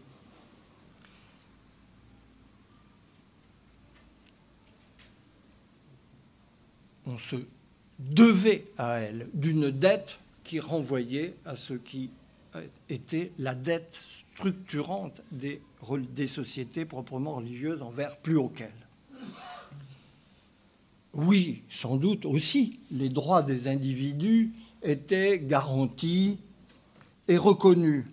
On 7.06 7.18
se 7.18 7.36
devait 7.98 8.64
à 8.78 9.00
elle 9.00 9.28
d'une 9.34 9.70
dette 9.70 10.20
qui 10.44 10.60
renvoyait 10.60 11.34
à 11.44 11.56
ce 11.56 11.74
qui 11.74 12.10
était 12.88 13.32
la 13.38 13.54
dette 13.54 14.02
structurante 14.34 15.22
des, 15.30 15.60
sociétés 16.26 16.84
proprement 16.84 17.36
religieuses 17.36 17.82
envers 17.82 18.16
plus 18.16 18.36
auxquelles. 18.36 18.70
Oui, 21.14 21.62
sans 21.68 21.96
doute 21.96 22.24
aussi, 22.24 22.78
les 22.90 23.10
droits 23.10 23.42
des 23.42 23.68
individus 23.68 24.50
étaient 24.82 25.38
garantis 25.38 26.38
et 27.28 27.36
reconnus. 27.36 28.06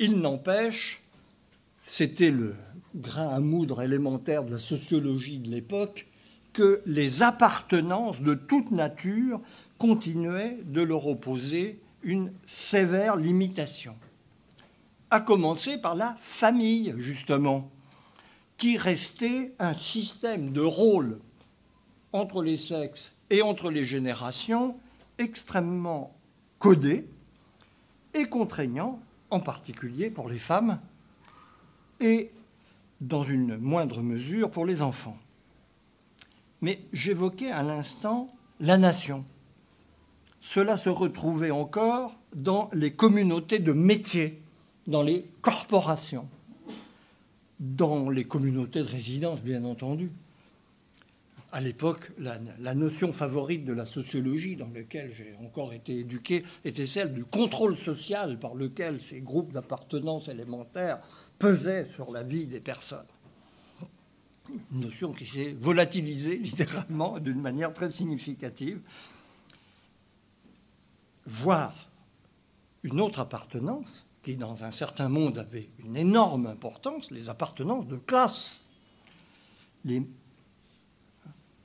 Il 0.00 0.18
n'empêche, 0.18 1.00
c'était 1.82 2.32
le 2.32 2.56
grain 2.96 3.28
à 3.28 3.40
moudre 3.40 3.82
élémentaire 3.82 4.44
de 4.44 4.50
la 4.50 4.58
sociologie 4.58 5.38
de 5.38 5.48
l'époque, 5.50 6.06
que 6.52 6.82
les 6.84 7.22
appartenances 7.22 8.20
de 8.20 8.34
toute 8.34 8.72
nature 8.72 9.40
continuaient 9.78 10.58
de 10.64 10.82
leur 10.82 11.06
opposer 11.06 11.78
une 12.02 12.32
sévère 12.46 13.16
limitation, 13.16 13.96
à 15.10 15.20
commencer 15.20 15.78
par 15.78 15.94
la 15.94 16.16
famille, 16.18 16.94
justement, 16.98 17.70
qui 18.58 18.78
restait 18.78 19.52
un 19.58 19.74
système 19.74 20.52
de 20.52 20.60
rôle 20.60 21.18
entre 22.12 22.42
les 22.42 22.56
sexes 22.56 23.14
et 23.30 23.42
entre 23.42 23.70
les 23.70 23.84
générations 23.84 24.76
extrêmement 25.18 26.14
codé 26.58 27.08
et 28.14 28.24
contraignant 28.24 29.00
en 29.30 29.40
particulier 29.40 30.10
pour 30.10 30.28
les 30.28 30.38
femmes, 30.38 30.78
et 32.00 32.28
dans 33.00 33.22
une 33.22 33.56
moindre 33.56 34.02
mesure 34.02 34.50
pour 34.50 34.66
les 34.66 34.82
enfants. 34.82 35.16
Mais 36.60 36.78
j'évoquais 36.92 37.50
à 37.50 37.62
l'instant 37.62 38.30
la 38.60 38.78
nation. 38.78 39.24
Cela 40.42 40.76
se 40.76 40.90
retrouvait 40.90 41.52
encore 41.52 42.14
dans 42.34 42.68
les 42.72 42.92
communautés 42.92 43.60
de 43.60 43.72
métiers, 43.72 44.38
dans 44.88 45.02
les 45.02 45.24
corporations, 45.40 46.28
dans 47.60 48.10
les 48.10 48.24
communautés 48.24 48.80
de 48.80 48.88
résidence, 48.88 49.40
bien 49.40 49.64
entendu. 49.64 50.10
À 51.52 51.60
l'époque, 51.60 52.10
la, 52.18 52.74
notion 52.74 53.12
favorite 53.12 53.64
de 53.64 53.74
la 53.74 53.84
sociologie, 53.84 54.56
dans 54.56 54.70
laquelle 54.74 55.12
j'ai 55.12 55.34
encore 55.44 55.74
été 55.74 55.98
éduqué, 55.98 56.44
était 56.64 56.86
celle 56.86 57.12
du 57.12 57.24
contrôle 57.24 57.76
social 57.76 58.38
par 58.38 58.54
lequel 58.54 59.00
ces 59.00 59.20
groupes 59.20 59.52
d'appartenance 59.52 60.28
élémentaires 60.28 61.00
pesaient 61.38 61.84
sur 61.84 62.10
la 62.10 62.22
vie 62.22 62.46
des 62.46 62.60
personnes. 62.60 63.06
Une 64.72 64.80
notion 64.80 65.12
qui 65.12 65.26
s'est 65.26 65.54
volatilisée 65.60 66.36
littéralement 66.42 67.18
d'une 67.20 67.40
manière 67.40 67.74
très 67.74 67.90
significative. 67.90 68.80
Voir 71.26 71.88
une 72.82 73.00
autre 73.00 73.20
appartenance, 73.20 74.06
qui 74.22 74.36
dans 74.36 74.64
un 74.64 74.70
certain 74.70 75.08
monde 75.08 75.38
avait 75.38 75.68
une 75.78 75.96
énorme 75.96 76.46
importance, 76.46 77.10
les 77.10 77.28
appartenances 77.28 77.86
de 77.86 77.96
classe. 77.96 78.62
vous 79.84 80.04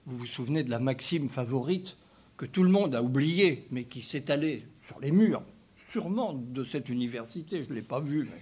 vous 0.05 0.25
souvenez 0.25 0.63
de 0.63 0.69
la 0.69 0.79
maxime 0.79 1.29
favorite 1.29 1.97
que 2.35 2.45
tout 2.45 2.63
le 2.63 2.69
monde 2.69 2.95
a 2.95 3.01
oubliée, 3.01 3.67
mais 3.71 3.85
qui 3.85 4.01
s'étalait 4.01 4.63
sur 4.79 4.99
les 4.99 5.11
murs, 5.11 5.43
sûrement 5.89 6.33
de 6.33 6.63
cette 6.63 6.89
université, 6.89 7.63
je 7.63 7.69
ne 7.69 7.75
l'ai 7.75 7.81
pas 7.81 7.99
vue, 7.99 8.29
mais 8.31 8.41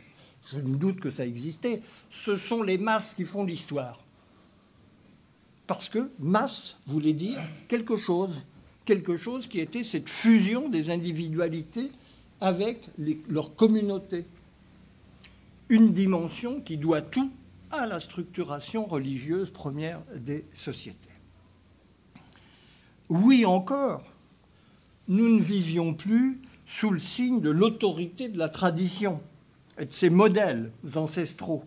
je 0.51 0.57
me 0.57 0.77
doute 0.77 0.99
que 0.99 1.11
ça 1.11 1.25
existait. 1.25 1.81
Ce 2.09 2.37
sont 2.37 2.61
les 2.61 2.77
masses 2.77 3.13
qui 3.13 3.23
font 3.23 3.43
l'histoire. 3.43 3.99
Parce 5.67 5.89
que 5.89 6.11
masse 6.19 6.77
voulait 6.85 7.13
dire 7.13 7.39
quelque 7.67 7.95
chose, 7.95 8.43
quelque 8.85 9.17
chose 9.17 9.47
qui 9.47 9.59
était 9.59 9.83
cette 9.83 10.09
fusion 10.09 10.69
des 10.69 10.89
individualités 10.91 11.91
avec 12.39 12.87
leur 13.27 13.55
communauté. 13.55 14.25
Une 15.69 15.91
dimension 15.93 16.61
qui 16.61 16.77
doit 16.77 17.01
tout 17.01 17.31
à 17.71 17.87
la 17.87 17.99
structuration 17.99 18.85
religieuse 18.85 19.49
première 19.49 20.01
des 20.15 20.45
sociétés. 20.53 20.99
Oui 23.09 23.45
encore, 23.45 24.03
nous 25.07 25.35
ne 25.35 25.41
vivions 25.41 25.93
plus 25.93 26.39
sous 26.65 26.91
le 26.91 26.99
signe 26.99 27.41
de 27.41 27.49
l'autorité 27.49 28.29
de 28.29 28.37
la 28.37 28.49
tradition 28.49 29.21
et 29.79 29.85
de 29.85 29.93
ses 29.93 30.09
modèles 30.09 30.71
ancestraux. 30.95 31.63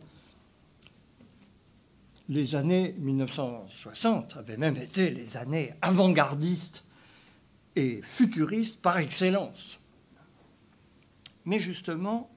Les 2.29 2.55
années 2.55 2.95
1960 2.99 4.37
avaient 4.37 4.57
même 4.57 4.77
été 4.77 5.11
les 5.11 5.37
années 5.37 5.73
avant-gardistes 5.81 6.85
et 7.79 8.03
futuristes 8.03 8.83
par 8.83 8.99
excellence. 8.99 9.79
Mais 11.45 11.61
justement, 11.61 12.29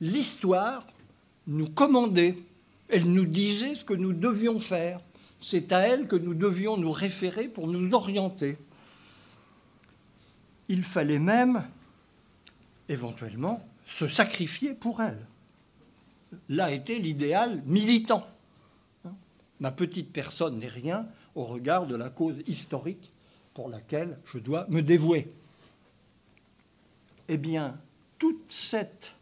l'histoire 0.00 0.86
nous 1.46 1.68
commandait, 1.68 2.34
elle 2.88 3.12
nous 3.12 3.26
disait 3.26 3.74
ce 3.74 3.84
que 3.84 3.92
nous 3.92 4.14
devions 4.14 4.60
faire. 4.60 5.00
C'est 5.40 5.72
à 5.72 5.80
elle 5.80 6.08
que 6.08 6.16
nous 6.16 6.34
devions 6.34 6.78
nous 6.78 6.90
référer 6.90 7.48
pour 7.48 7.68
nous 7.68 7.92
orienter. 7.92 8.56
Il 10.70 10.82
fallait 10.82 11.18
même, 11.18 11.62
éventuellement, 12.88 13.62
se 13.84 14.08
sacrifier 14.08 14.72
pour 14.72 15.02
elle. 15.02 15.20
Là 16.48 16.72
était 16.72 16.98
l'idéal 16.98 17.62
militant. 17.66 18.26
Ma 19.60 19.70
petite 19.70 20.10
personne 20.10 20.58
n'est 20.58 20.68
rien 20.68 21.06
au 21.34 21.44
regard 21.44 21.86
de 21.86 21.94
la 21.94 22.08
cause 22.08 22.36
historique 22.46 23.12
pour 23.54 23.68
laquelle 23.68 24.18
je 24.32 24.38
dois 24.38 24.66
me 24.68 24.82
dévouer. 24.82 25.32
Eh 27.28 27.38
bien, 27.38 27.80
toute 28.18 28.44
cette 28.50 29.14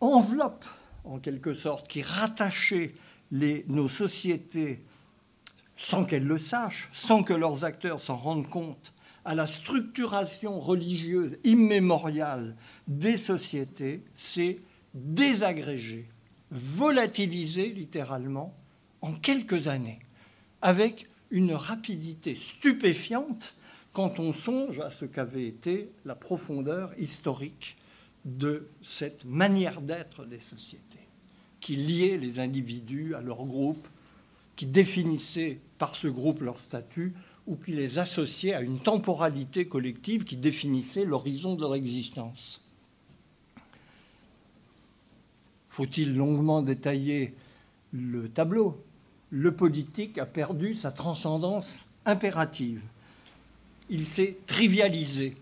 enveloppe, 0.00 0.64
en 1.04 1.18
quelque 1.18 1.54
sorte, 1.54 1.86
qui 1.86 2.02
rattachait 2.02 2.94
nos 3.30 3.88
sociétés, 3.88 4.82
sans 5.76 6.04
qu'elles 6.04 6.26
le 6.26 6.38
sachent, 6.38 6.88
sans 6.92 7.22
que 7.22 7.34
leurs 7.34 7.64
acteurs 7.64 8.00
s'en 8.00 8.16
rendent 8.16 8.48
compte, 8.48 8.92
à 9.24 9.34
la 9.34 9.46
structuration 9.46 10.60
religieuse 10.60 11.36
immémoriale 11.44 12.56
des 12.88 13.16
sociétés, 13.16 14.02
s'est 14.14 14.60
désagrégée, 14.92 16.08
volatilisée 16.50 17.70
littéralement 17.70 18.54
en 19.00 19.12
quelques 19.14 19.68
années, 19.68 20.00
avec 20.62 21.08
une 21.34 21.52
rapidité 21.52 22.36
stupéfiante 22.36 23.54
quand 23.92 24.20
on 24.20 24.32
songe 24.32 24.78
à 24.78 24.90
ce 24.90 25.04
qu'avait 25.04 25.48
été 25.48 25.90
la 26.04 26.14
profondeur 26.14 26.96
historique 26.96 27.76
de 28.24 28.68
cette 28.84 29.24
manière 29.24 29.80
d'être 29.80 30.24
des 30.26 30.38
sociétés, 30.38 31.08
qui 31.60 31.74
liait 31.74 32.18
les 32.18 32.38
individus 32.38 33.16
à 33.16 33.20
leur 33.20 33.44
groupe, 33.46 33.88
qui 34.54 34.66
définissait 34.66 35.58
par 35.76 35.96
ce 35.96 36.06
groupe 36.06 36.40
leur 36.40 36.60
statut, 36.60 37.14
ou 37.48 37.56
qui 37.56 37.72
les 37.72 37.98
associait 37.98 38.54
à 38.54 38.62
une 38.62 38.78
temporalité 38.78 39.66
collective 39.66 40.22
qui 40.22 40.36
définissait 40.36 41.04
l'horizon 41.04 41.56
de 41.56 41.62
leur 41.62 41.74
existence. 41.74 42.62
Faut-il 45.68 46.16
longuement 46.16 46.62
détailler 46.62 47.34
le 47.92 48.28
tableau? 48.28 48.80
Le 49.36 49.50
politique 49.50 50.18
a 50.18 50.26
perdu 50.26 50.76
sa 50.76 50.92
transcendance 50.92 51.86
impérative. 52.06 52.80
Il 53.90 54.06
s'est 54.06 54.36
trivialisé, 54.46 55.36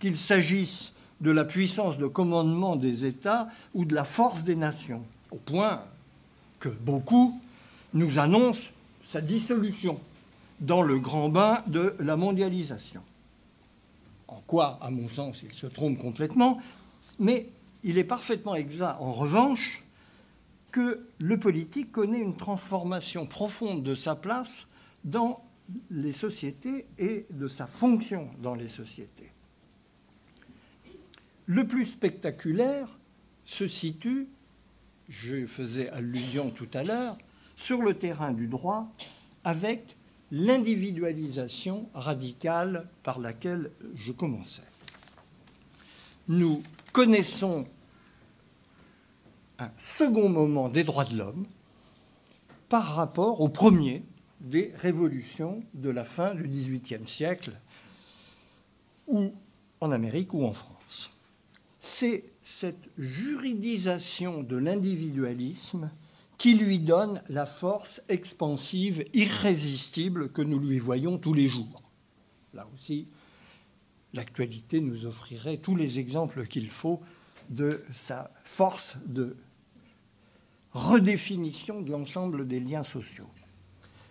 qu'il 0.00 0.18
s'agisse 0.18 0.90
de 1.20 1.30
la 1.30 1.44
puissance 1.44 1.96
de 1.96 2.08
commandement 2.08 2.74
des 2.74 3.04
États 3.04 3.46
ou 3.72 3.84
de 3.84 3.94
la 3.94 4.02
force 4.02 4.42
des 4.42 4.56
nations, 4.56 5.04
au 5.30 5.36
point 5.36 5.80
que 6.58 6.68
beaucoup 6.68 7.40
nous 7.94 8.18
annoncent 8.18 8.72
sa 9.04 9.20
dissolution 9.20 10.00
dans 10.58 10.82
le 10.82 10.98
grand 10.98 11.28
bain 11.28 11.62
de 11.68 11.94
la 12.00 12.16
mondialisation. 12.16 13.04
En 14.26 14.42
quoi, 14.48 14.76
à 14.82 14.90
mon 14.90 15.08
sens, 15.08 15.44
il 15.44 15.54
se 15.54 15.68
trompe 15.68 15.98
complètement, 15.98 16.60
mais 17.20 17.46
il 17.84 17.96
est 17.96 18.02
parfaitement 18.02 18.56
exact, 18.56 18.96
en 18.98 19.12
revanche, 19.12 19.84
que 20.76 21.06
le 21.20 21.40
politique 21.40 21.90
connaît 21.90 22.20
une 22.20 22.36
transformation 22.36 23.24
profonde 23.24 23.82
de 23.82 23.94
sa 23.94 24.14
place 24.14 24.66
dans 25.04 25.42
les 25.90 26.12
sociétés 26.12 26.84
et 26.98 27.24
de 27.30 27.48
sa 27.48 27.66
fonction 27.66 28.28
dans 28.42 28.54
les 28.54 28.68
sociétés. 28.68 29.32
Le 31.46 31.66
plus 31.66 31.86
spectaculaire 31.86 32.90
se 33.46 33.66
situe, 33.66 34.28
je 35.08 35.46
faisais 35.46 35.88
allusion 35.88 36.50
tout 36.50 36.68
à 36.74 36.82
l'heure, 36.82 37.16
sur 37.56 37.80
le 37.80 37.94
terrain 37.94 38.32
du 38.32 38.46
droit 38.46 38.92
avec 39.44 39.96
l'individualisation 40.30 41.88
radicale 41.94 42.86
par 43.02 43.18
laquelle 43.18 43.70
je 43.94 44.12
commençais. 44.12 44.68
Nous 46.28 46.62
connaissons 46.92 47.66
un 49.58 49.70
second 49.78 50.28
moment 50.28 50.68
des 50.68 50.84
droits 50.84 51.04
de 51.04 51.16
l'homme 51.16 51.46
par 52.68 52.94
rapport 52.94 53.40
au 53.40 53.48
premier, 53.48 54.02
des 54.40 54.72
révolutions 54.74 55.62
de 55.74 55.90
la 55.90 56.04
fin 56.04 56.34
du 56.34 56.46
XVIIIe 56.48 57.06
siècle, 57.06 57.52
ou 59.06 59.32
en 59.80 59.92
Amérique 59.92 60.34
ou 60.34 60.44
en 60.44 60.52
France. 60.52 61.10
C'est 61.80 62.24
cette 62.42 62.90
juridisation 62.98 64.42
de 64.42 64.56
l'individualisme 64.56 65.90
qui 66.38 66.54
lui 66.54 66.78
donne 66.78 67.22
la 67.28 67.46
force 67.46 68.02
expansive 68.08 69.04
irrésistible 69.14 70.30
que 70.30 70.42
nous 70.42 70.58
lui 70.58 70.78
voyons 70.78 71.18
tous 71.18 71.32
les 71.32 71.48
jours. 71.48 71.82
Là 72.52 72.66
aussi, 72.74 73.08
l'actualité 74.12 74.80
nous 74.80 75.06
offrirait 75.06 75.58
tous 75.58 75.76
les 75.76 75.98
exemples 75.98 76.46
qu'il 76.46 76.68
faut 76.68 77.00
de 77.48 77.82
sa 77.94 78.30
force 78.44 78.98
de 79.06 79.36
redéfinition 80.76 81.80
de 81.80 81.90
l'ensemble 81.90 82.46
des 82.46 82.60
liens 82.60 82.84
sociaux 82.84 83.28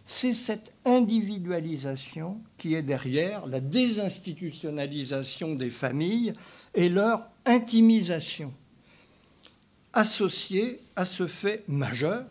c'est 0.05 0.33
cette 0.33 0.71
individualisation 0.85 2.39
qui 2.59 2.75
est 2.75 2.83
derrière 2.83 3.47
la 3.47 3.59
désinstitutionnalisation 3.59 5.55
des 5.55 5.71
familles 5.71 6.33
et 6.75 6.89
leur 6.89 7.27
intimisation, 7.45 8.53
associée 9.93 10.79
à 10.95 11.05
ce 11.05 11.25
fait 11.25 11.63
majeur, 11.67 12.23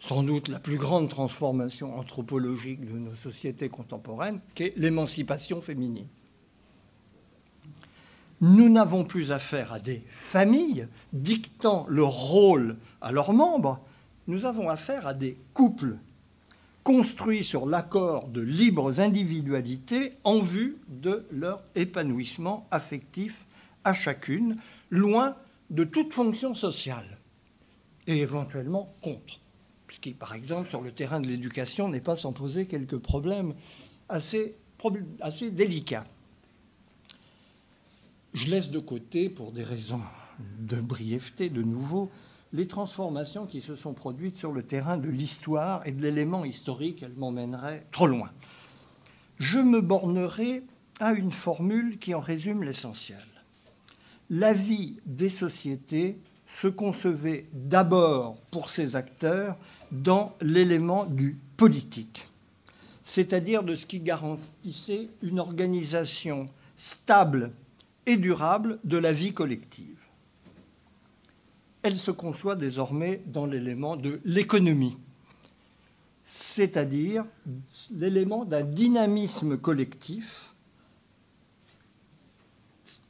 sans 0.00 0.24
doute 0.24 0.48
la 0.48 0.58
plus 0.58 0.76
grande 0.76 1.08
transformation 1.08 1.96
anthropologique 1.96 2.84
de 2.84 2.98
nos 2.98 3.14
sociétés 3.14 3.68
contemporaines, 3.68 4.40
qu'est 4.54 4.74
l'émancipation 4.76 5.62
féminine. 5.62 6.08
Nous 8.46 8.68
n'avons 8.68 9.04
plus 9.04 9.32
affaire 9.32 9.72
à 9.72 9.78
des 9.78 10.02
familles 10.10 10.86
dictant 11.14 11.86
leur 11.88 12.10
rôle 12.10 12.76
à 13.00 13.10
leurs 13.10 13.32
membres, 13.32 13.80
nous 14.26 14.44
avons 14.44 14.68
affaire 14.68 15.06
à 15.06 15.14
des 15.14 15.38
couples 15.54 15.96
construits 16.82 17.42
sur 17.42 17.64
l'accord 17.64 18.28
de 18.28 18.42
libres 18.42 19.00
individualités 19.00 20.12
en 20.24 20.40
vue 20.40 20.76
de 20.88 21.24
leur 21.30 21.62
épanouissement 21.74 22.66
affectif 22.70 23.46
à 23.82 23.94
chacune, 23.94 24.58
loin 24.90 25.36
de 25.70 25.84
toute 25.84 26.12
fonction 26.12 26.54
sociale, 26.54 27.16
et 28.06 28.18
éventuellement 28.18 28.94
contre. 29.00 29.40
Ce 29.88 29.98
qui, 29.98 30.10
par 30.10 30.34
exemple, 30.34 30.68
sur 30.68 30.82
le 30.82 30.92
terrain 30.92 31.20
de 31.20 31.28
l'éducation, 31.28 31.88
n'est 31.88 32.00
pas 32.00 32.14
sans 32.14 32.34
poser 32.34 32.66
quelques 32.66 32.98
problèmes 32.98 33.54
assez, 34.10 34.54
assez 35.22 35.50
délicats. 35.50 36.04
Je 38.34 38.50
laisse 38.50 38.72
de 38.72 38.80
côté, 38.80 39.28
pour 39.28 39.52
des 39.52 39.62
raisons 39.62 40.00
de 40.58 40.80
brièveté, 40.80 41.48
de 41.50 41.62
nouveau, 41.62 42.10
les 42.52 42.66
transformations 42.66 43.46
qui 43.46 43.60
se 43.60 43.76
sont 43.76 43.94
produites 43.94 44.36
sur 44.36 44.50
le 44.50 44.64
terrain 44.64 44.96
de 44.96 45.08
l'histoire 45.08 45.86
et 45.86 45.92
de 45.92 46.02
l'élément 46.02 46.44
historique, 46.44 47.04
elles 47.04 47.14
m'emmèneraient 47.14 47.86
trop 47.92 48.08
loin. 48.08 48.30
Je 49.38 49.60
me 49.60 49.80
bornerai 49.80 50.64
à 50.98 51.12
une 51.12 51.30
formule 51.30 51.98
qui 52.00 52.12
en 52.12 52.20
résume 52.20 52.64
l'essentiel. 52.64 53.22
La 54.30 54.52
vie 54.52 54.96
des 55.06 55.28
sociétés 55.28 56.18
se 56.46 56.66
concevait 56.66 57.46
d'abord 57.52 58.36
pour 58.50 58.68
ses 58.68 58.96
acteurs 58.96 59.56
dans 59.92 60.34
l'élément 60.40 61.04
du 61.04 61.38
politique, 61.56 62.26
c'est-à-dire 63.04 63.62
de 63.62 63.76
ce 63.76 63.86
qui 63.86 64.00
garantissait 64.00 65.08
une 65.22 65.38
organisation 65.38 66.48
stable 66.76 67.52
et 68.06 68.16
durable 68.16 68.78
de 68.84 68.98
la 68.98 69.12
vie 69.12 69.32
collective 69.32 70.04
elle 71.84 71.98
se 71.98 72.10
conçoit 72.10 72.56
désormais 72.56 73.22
dans 73.26 73.44
l'élément 73.44 73.96
de 73.96 74.18
l'économie, 74.24 74.96
c'est-à-dire 76.24 77.26
l'élément 77.90 78.46
d'un 78.46 78.64
dynamisme 78.64 79.58
collectif, 79.58 80.54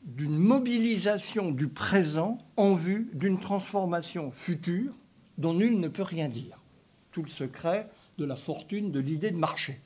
d'une 0.03 0.37
mobilisation 0.37 1.53
du 1.53 1.69
présent 1.69 2.39
en 2.57 2.75
vue 2.75 3.09
d'une 3.15 3.39
transformation 3.39 4.33
future 4.33 4.93
dont 5.39 5.55
nul 5.55 5.79
ne 5.79 5.87
peut 5.87 6.03
rien 6.03 6.29
dire. 6.29 6.61
Tout 7.13 7.23
le 7.23 7.29
secret 7.29 7.89
de 8.19 8.25
la 8.25 8.35
fortune 8.35 8.91
de 8.91 8.99
l'idée 8.99 9.31
de 9.31 9.39
marché. 9.39 9.79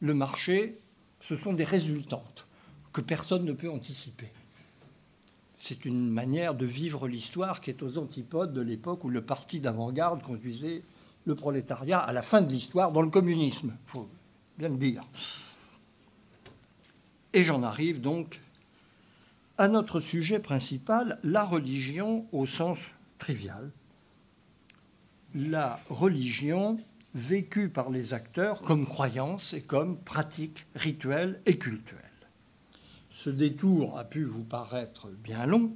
Le 0.00 0.12
marché, 0.12 0.76
ce 1.22 1.36
sont 1.36 1.54
des 1.54 1.64
résultantes 1.64 2.47
que 2.92 3.00
personne 3.00 3.44
ne 3.44 3.52
peut 3.52 3.70
anticiper 3.70 4.30
c'est 5.60 5.84
une 5.84 6.08
manière 6.08 6.54
de 6.54 6.64
vivre 6.64 7.08
l'histoire 7.08 7.60
qui 7.60 7.70
est 7.70 7.82
aux 7.82 7.98
antipodes 7.98 8.52
de 8.52 8.60
l'époque 8.60 9.04
où 9.04 9.10
le 9.10 9.22
parti 9.22 9.60
d'avant-garde 9.60 10.22
conduisait 10.22 10.82
le 11.24 11.34
prolétariat 11.34 11.98
à 11.98 12.12
la 12.12 12.22
fin 12.22 12.40
de 12.40 12.50
l'histoire 12.50 12.92
dans 12.92 13.02
le 13.02 13.10
communisme, 13.10 13.74
il 13.74 13.90
faut 13.90 14.08
bien 14.56 14.70
le 14.70 14.76
dire. 14.76 15.04
Et 17.34 17.42
j'en 17.42 17.62
arrive 17.62 18.00
donc 18.00 18.40
à 19.58 19.68
notre 19.68 20.00
sujet 20.00 20.38
principal, 20.38 21.18
la 21.22 21.44
religion 21.44 22.26
au 22.32 22.46
sens 22.46 22.78
trivial. 23.18 23.70
La 25.34 25.80
religion 25.90 26.78
vécue 27.14 27.68
par 27.68 27.90
les 27.90 28.14
acteurs 28.14 28.62
comme 28.62 28.86
croyance 28.86 29.52
et 29.52 29.60
comme 29.60 29.98
pratique 29.98 30.66
rituelle 30.74 31.42
et 31.44 31.58
cultuelle. 31.58 32.07
Ce 33.20 33.30
détour 33.30 33.98
a 33.98 34.04
pu 34.04 34.22
vous 34.22 34.44
paraître 34.44 35.08
bien 35.08 35.44
long, 35.44 35.74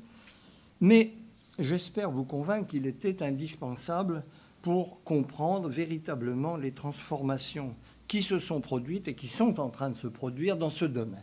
mais 0.80 1.12
j'espère 1.58 2.12
vous 2.12 2.22
convaincre 2.22 2.68
qu'il 2.68 2.86
était 2.86 3.20
indispensable 3.20 4.22
pour 4.62 5.02
comprendre 5.02 5.68
véritablement 5.68 6.56
les 6.56 6.70
transformations 6.70 7.74
qui 8.06 8.22
se 8.22 8.38
sont 8.38 8.60
produites 8.60 9.08
et 9.08 9.16
qui 9.16 9.26
sont 9.26 9.58
en 9.58 9.70
train 9.70 9.90
de 9.90 9.96
se 9.96 10.06
produire 10.06 10.56
dans 10.56 10.70
ce 10.70 10.84
domaine. 10.84 11.18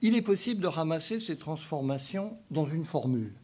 Il 0.00 0.16
est 0.16 0.22
possible 0.22 0.62
de 0.62 0.66
ramasser 0.66 1.20
ces 1.20 1.36
transformations 1.36 2.38
dans 2.50 2.64
une 2.64 2.86
formule. 2.86 3.34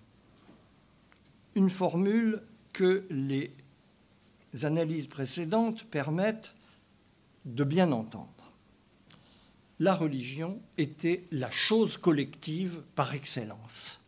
Une 1.54 1.68
formule 1.68 2.40
que 2.72 3.06
les 3.10 3.52
analyses 4.62 5.06
précédentes 5.06 5.84
permettent 5.84 6.54
de 7.44 7.64
bien 7.64 7.92
entendre 7.92 8.37
la 9.80 9.94
religion 9.94 10.60
était 10.76 11.24
la 11.30 11.50
chose 11.50 11.96
collective 11.96 12.82
par 12.94 13.14
excellence, 13.14 14.00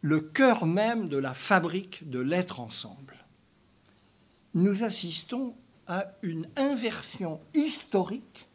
le 0.00 0.20
cœur 0.20 0.66
même 0.66 1.08
de 1.08 1.16
la 1.16 1.34
fabrique 1.34 2.08
de 2.08 2.20
l'être 2.20 2.60
ensemble. 2.60 3.16
Nous 4.54 4.84
assistons 4.84 5.54
à 5.88 6.06
une 6.22 6.46
inversion 6.56 7.40
historique 7.54 8.46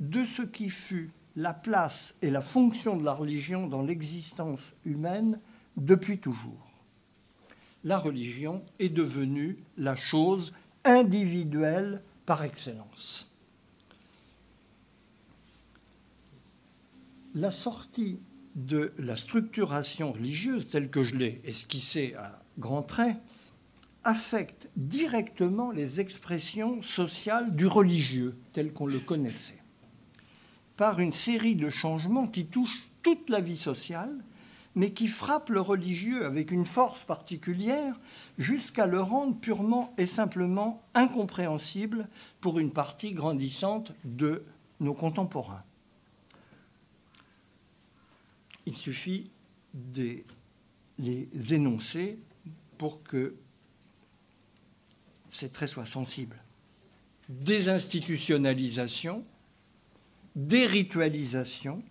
de 0.00 0.24
ce 0.24 0.42
qui 0.42 0.70
fut 0.70 1.10
la 1.34 1.52
place 1.52 2.14
et 2.22 2.30
la 2.30 2.40
fonction 2.40 2.96
de 2.96 3.04
la 3.04 3.12
religion 3.12 3.66
dans 3.66 3.82
l'existence 3.82 4.74
humaine 4.84 5.40
depuis 5.76 6.18
toujours. 6.18 6.72
La 7.84 7.98
religion 7.98 8.64
est 8.78 8.88
devenue 8.88 9.58
la 9.76 9.96
chose 9.96 10.52
individuelle 10.84 12.02
par 12.26 12.42
excellence. 12.44 13.37
La 17.40 17.52
sortie 17.52 18.18
de 18.56 18.92
la 18.98 19.14
structuration 19.14 20.10
religieuse 20.10 20.68
telle 20.68 20.90
que 20.90 21.04
je 21.04 21.14
l'ai 21.14 21.40
esquissée 21.44 22.14
à 22.18 22.42
grands 22.58 22.82
traits 22.82 23.16
affecte 24.02 24.68
directement 24.74 25.70
les 25.70 26.00
expressions 26.00 26.82
sociales 26.82 27.54
du 27.54 27.68
religieux 27.68 28.36
tel 28.52 28.72
qu'on 28.72 28.86
le 28.86 28.98
connaissait, 28.98 29.62
par 30.76 30.98
une 30.98 31.12
série 31.12 31.54
de 31.54 31.70
changements 31.70 32.26
qui 32.26 32.46
touchent 32.46 32.88
toute 33.04 33.30
la 33.30 33.40
vie 33.40 33.56
sociale, 33.56 34.24
mais 34.74 34.92
qui 34.92 35.06
frappent 35.06 35.50
le 35.50 35.60
religieux 35.60 36.24
avec 36.24 36.50
une 36.50 36.66
force 36.66 37.04
particulière 37.04 38.00
jusqu'à 38.36 38.86
le 38.86 39.00
rendre 39.00 39.38
purement 39.38 39.94
et 39.96 40.06
simplement 40.06 40.82
incompréhensible 40.94 42.08
pour 42.40 42.58
une 42.58 42.72
partie 42.72 43.12
grandissante 43.12 43.92
de 44.04 44.44
nos 44.80 44.94
contemporains. 44.94 45.62
Il 48.68 48.76
suffit 48.76 49.30
de 49.72 50.18
les 50.98 51.54
énoncer 51.54 52.18
pour 52.76 53.02
que 53.02 53.34
ces 55.30 55.48
traits 55.48 55.70
soient 55.70 55.86
sensibles. 55.86 56.36
Désinstitutionnalisation, 57.30 59.24
déritualisation, 60.36 61.82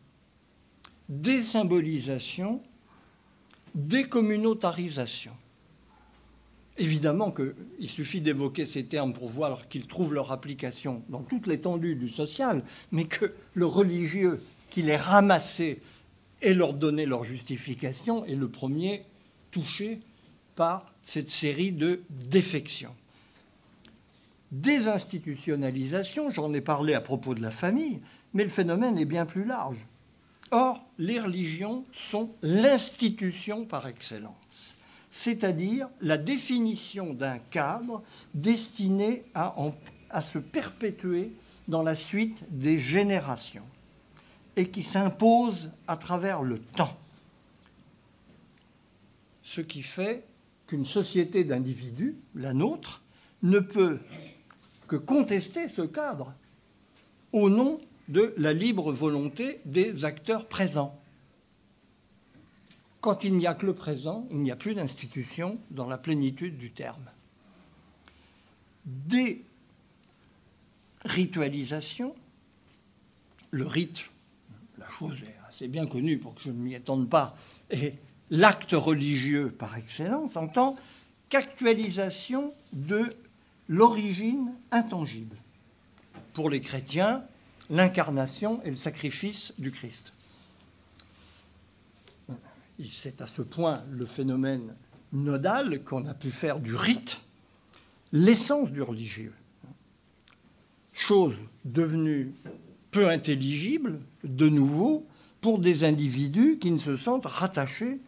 désymbolisation, 1.09 2.61
décommunautarisation. 3.73 5.33
Évidemment 6.77 7.31
qu'il 7.31 7.89
suffit 7.89 8.21
d'évoquer 8.21 8.67
ces 8.67 8.85
termes 8.85 9.13
pour 9.13 9.29
voir 9.29 9.67
qu'ils 9.67 9.87
trouvent 9.87 10.13
leur 10.13 10.31
application 10.31 11.01
dans 11.09 11.23
toute 11.23 11.47
l'étendue 11.47 11.95
du 11.95 12.09
social, 12.09 12.63
mais 12.91 13.05
que 13.05 13.33
le 13.55 13.65
religieux 13.65 14.43
qui 14.69 14.83
les 14.83 14.95
ramassé 14.95 15.81
et 16.41 16.53
leur 16.53 16.73
donner 16.73 17.05
leur 17.05 17.23
justification 17.23 18.25
est 18.25 18.35
le 18.35 18.47
premier 18.47 19.03
touché 19.51 19.99
par 20.55 20.85
cette 21.05 21.31
série 21.31 21.71
de 21.71 22.01
défections. 22.09 22.93
Désinstitutionnalisation, 24.51 26.29
j'en 26.29 26.53
ai 26.53 26.61
parlé 26.61 26.93
à 26.93 27.01
propos 27.01 27.33
de 27.33 27.41
la 27.41 27.51
famille, 27.51 27.99
mais 28.33 28.43
le 28.43 28.49
phénomène 28.49 28.97
est 28.97 29.05
bien 29.05 29.25
plus 29.25 29.43
large. 29.43 29.77
Or, 30.51 30.85
les 30.97 31.19
religions 31.19 31.83
sont 31.91 32.29
l'institution 32.41 33.65
par 33.65 33.87
excellence, 33.87 34.75
c'est-à-dire 35.11 35.89
la 36.01 36.17
définition 36.17 37.13
d'un 37.13 37.39
cadre 37.51 38.01
destiné 38.33 39.23
à, 39.33 39.53
à 40.09 40.21
se 40.21 40.39
perpétuer 40.39 41.31
dans 41.67 41.83
la 41.83 41.95
suite 41.95 42.37
des 42.49 42.79
générations 42.79 43.65
et 44.57 44.69
qui 44.69 44.83
s'impose 44.83 45.71
à 45.87 45.95
travers 45.95 46.41
le 46.41 46.59
temps. 46.59 46.97
Ce 49.43 49.61
qui 49.61 49.83
fait 49.83 50.25
qu'une 50.65 50.83
société 50.83 51.43
d'individus, 51.43 52.15
la 52.35 52.53
nôtre, 52.53 53.03
ne 53.43 53.59
peut 53.59 53.99
que 54.87 54.95
contester 54.95 55.67
ce 55.67 55.83
cadre 55.83 56.33
au 57.31 57.49
nom 57.49 57.79
de 58.09 58.33
la 58.37 58.51
libre 58.51 58.91
volonté 58.91 59.61
des 59.65 60.05
acteurs 60.05 60.47
présents. 60.47 60.99
Quand 62.99 63.23
il 63.23 63.35
n'y 63.37 63.45
a 63.45 63.53
que 63.53 63.67
le 63.67 63.75
présent, 63.75 64.25
il 64.31 64.39
n'y 64.39 64.51
a 64.51 64.55
plus 64.55 64.73
d'institution 64.73 65.59
dans 65.69 65.85
la 65.85 65.99
plénitude 65.99 66.57
du 66.57 66.71
terme. 66.71 67.05
Des 68.85 69.43
ritualisations, 71.05 72.15
le 73.51 73.67
rite 73.67 74.09
la 74.87 74.93
chose 74.93 75.21
est 75.23 75.35
assez 75.47 75.67
bien 75.67 75.85
connu 75.85 76.17
pour 76.17 76.35
que 76.35 76.41
je 76.41 76.49
ne 76.49 76.57
m'y 76.57 76.73
étende 76.73 77.09
pas, 77.09 77.35
est 77.69 77.97
l'acte 78.29 78.71
religieux 78.71 79.49
par 79.49 79.75
excellence, 79.75 80.37
en 80.37 80.47
tant 80.47 80.75
qu'actualisation 81.29 82.53
de 82.73 83.09
l'origine 83.67 84.53
intangible. 84.71 85.35
Pour 86.33 86.49
les 86.49 86.61
chrétiens, 86.61 87.23
l'incarnation 87.69 88.61
et 88.63 88.69
le 88.69 88.77
sacrifice 88.77 89.53
du 89.57 89.71
Christ. 89.71 90.13
C'est 92.89 93.21
à 93.21 93.27
ce 93.27 93.41
point 93.41 93.83
le 93.91 94.05
phénomène 94.05 94.73
nodal 95.11 95.83
qu'on 95.83 96.05
a 96.05 96.13
pu 96.13 96.31
faire 96.31 96.59
du 96.59 96.75
rite 96.75 97.19
l'essence 98.13 98.71
du 98.71 98.81
religieux. 98.81 99.33
Chose 100.93 101.39
devenue 101.65 102.31
peu 102.91 103.09
intelligible, 103.09 103.99
de 104.27 104.49
nouveau, 104.49 105.05
pour 105.41 105.59
des 105.59 105.83
individus 105.83 106.57
qui 106.59 106.71
ne 106.71 106.79
se 106.79 106.95
sentent 106.95 107.25
rattachés 107.25 107.99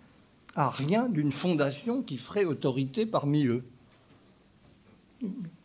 à 0.55 0.69
rien 0.69 1.07
d'une 1.07 1.31
fondation 1.31 2.01
qui 2.01 2.17
ferait 2.17 2.45
autorité 2.45 3.05
parmi 3.05 3.45
eux. 3.45 3.63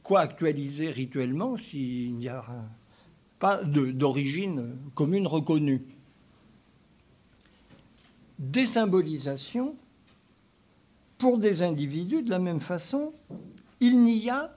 Quoi 0.02 0.20
actualiser 0.20 0.90
rituellement 0.90 1.56
s'il 1.56 2.14
n'y 2.14 2.28
a 2.28 2.44
pas 3.38 3.62
d'origine 3.64 4.76
commune 4.94 5.26
reconnue? 5.26 5.82
Désymbolisation 8.38 9.74
pour 11.18 11.38
des 11.38 11.62
individus 11.62 12.22
de 12.22 12.30
la 12.30 12.38
même 12.38 12.60
façon, 12.60 13.12
il 13.80 14.02
n'y 14.02 14.28
a, 14.28 14.54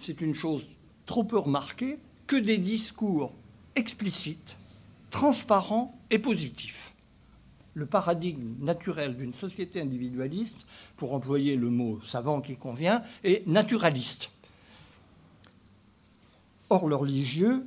c'est 0.00 0.20
une 0.20 0.34
chose 0.34 0.66
trop 1.06 1.24
peu 1.24 1.38
remarquée, 1.38 1.98
que 2.28 2.36
des 2.36 2.58
discours 2.58 3.32
explicites, 3.74 4.56
transparents 5.10 5.98
et 6.10 6.18
positifs. 6.18 6.94
Le 7.74 7.86
paradigme 7.86 8.54
naturel 8.60 9.16
d'une 9.16 9.32
société 9.32 9.80
individualiste, 9.80 10.66
pour 10.96 11.14
employer 11.14 11.56
le 11.56 11.70
mot 11.70 12.00
savant 12.04 12.40
qui 12.40 12.56
convient, 12.56 13.02
est 13.22 13.46
naturaliste. 13.46 14.30
Or, 16.68 16.88
le 16.88 16.96
religieux 16.96 17.66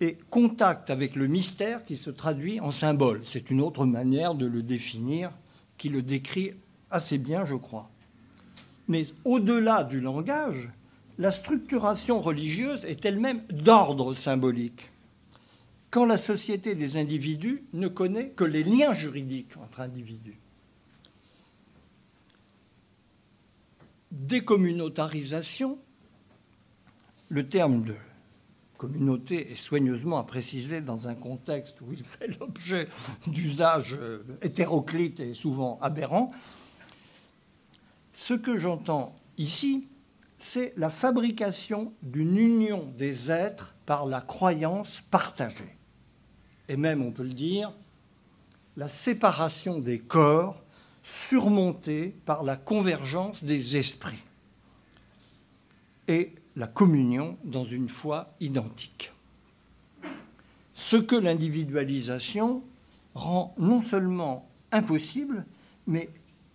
est 0.00 0.18
contact 0.30 0.90
avec 0.90 1.16
le 1.16 1.26
mystère 1.26 1.84
qui 1.84 1.96
se 1.96 2.10
traduit 2.10 2.60
en 2.60 2.70
symbole. 2.70 3.22
C'est 3.24 3.50
une 3.50 3.60
autre 3.60 3.86
manière 3.86 4.34
de 4.34 4.46
le 4.46 4.62
définir 4.62 5.30
qui 5.78 5.88
le 5.88 6.02
décrit 6.02 6.52
assez 6.90 7.18
bien, 7.18 7.44
je 7.44 7.54
crois. 7.54 7.90
Mais 8.88 9.06
au-delà 9.24 9.84
du 9.84 10.00
langage, 10.00 10.70
la 11.18 11.30
structuration 11.30 12.20
religieuse 12.20 12.84
est 12.84 13.04
elle-même 13.04 13.42
d'ordre 13.50 14.14
symbolique. 14.14 14.91
Quand 15.92 16.06
la 16.06 16.16
société 16.16 16.74
des 16.74 16.96
individus 16.96 17.64
ne 17.74 17.86
connaît 17.86 18.30
que 18.30 18.44
les 18.44 18.64
liens 18.64 18.94
juridiques 18.94 19.58
entre 19.58 19.82
individus. 19.82 20.38
Décommunautarisation, 24.10 25.78
le 27.28 27.46
terme 27.46 27.84
de 27.84 27.94
communauté 28.78 29.52
est 29.52 29.54
soigneusement 29.54 30.16
à 30.16 30.24
préciser 30.24 30.80
dans 30.80 31.08
un 31.08 31.14
contexte 31.14 31.82
où 31.82 31.92
il 31.92 32.02
fait 32.02 32.38
l'objet 32.40 32.88
d'usages 33.26 33.98
hétéroclites 34.40 35.20
et 35.20 35.34
souvent 35.34 35.78
aberrants. 35.82 36.32
Ce 38.14 38.32
que 38.32 38.56
j'entends 38.56 39.14
ici, 39.36 39.88
c'est 40.38 40.72
la 40.78 40.88
fabrication 40.88 41.92
d'une 42.02 42.38
union 42.38 42.90
des 42.96 43.30
êtres 43.30 43.74
par 43.84 44.06
la 44.06 44.22
croyance 44.22 45.02
partagée. 45.02 45.76
Et 46.72 46.76
même, 46.76 47.02
on 47.02 47.10
peut 47.10 47.22
le 47.22 47.28
dire, 47.28 47.70
la 48.78 48.88
séparation 48.88 49.78
des 49.78 49.98
corps 49.98 50.62
surmontée 51.02 52.14
par 52.24 52.44
la 52.44 52.56
convergence 52.56 53.44
des 53.44 53.76
esprits 53.76 54.22
et 56.08 56.32
la 56.56 56.66
communion 56.66 57.36
dans 57.44 57.66
une 57.66 57.90
foi 57.90 58.26
identique. 58.40 59.12
Ce 60.72 60.96
que 60.96 61.14
l'individualisation 61.14 62.62
rend 63.14 63.54
non 63.58 63.82
seulement 63.82 64.48
impossible, 64.70 65.44
mais 65.86 66.08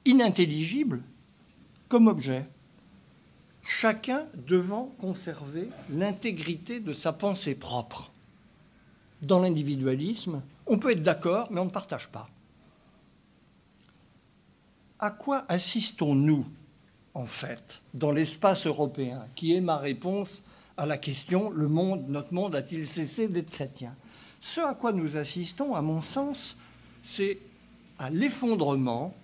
inintelligible 0.05 1.03
comme 1.89 2.07
objet 2.07 2.47
chacun 3.61 4.25
devant 4.47 4.95
conserver 4.99 5.69
l'intégrité 5.91 6.79
de 6.79 6.93
sa 6.93 7.13
pensée 7.13 7.53
propre. 7.53 8.11
Dans 9.21 9.39
l'individualisme, 9.39 10.41
on 10.65 10.77
peut 10.77 10.91
être 10.91 11.01
d'accord, 11.01 11.47
mais 11.51 11.59
on 11.59 11.65
ne 11.65 11.69
partage 11.69 12.09
pas. 12.09 12.29
À 14.99 15.11
quoi 15.11 15.45
assistons-nous, 15.47 16.45
en 17.13 17.25
fait, 17.25 17.81
dans 17.93 18.11
l'espace 18.11 18.65
européen, 18.67 19.25
qui 19.35 19.55
est 19.55 19.61
ma 19.61 19.77
réponse 19.77 20.43
à 20.75 20.85
la 20.85 20.97
question 20.97 21.49
le 21.49 21.67
monde, 21.67 22.05
notre 22.07 22.33
monde 22.33 22.55
a-t-il 22.55 22.87
cessé 22.87 23.27
d'être 23.27 23.49
chrétien? 23.49 23.95
Ce 24.41 24.61
à 24.61 24.73
quoi 24.73 24.91
nous 24.91 25.17
assistons, 25.17 25.75
à 25.75 25.81
mon 25.81 26.01
sens, 26.01 26.57
c'est 27.03 27.39
à 27.99 28.09
l'effondrement 28.09 29.15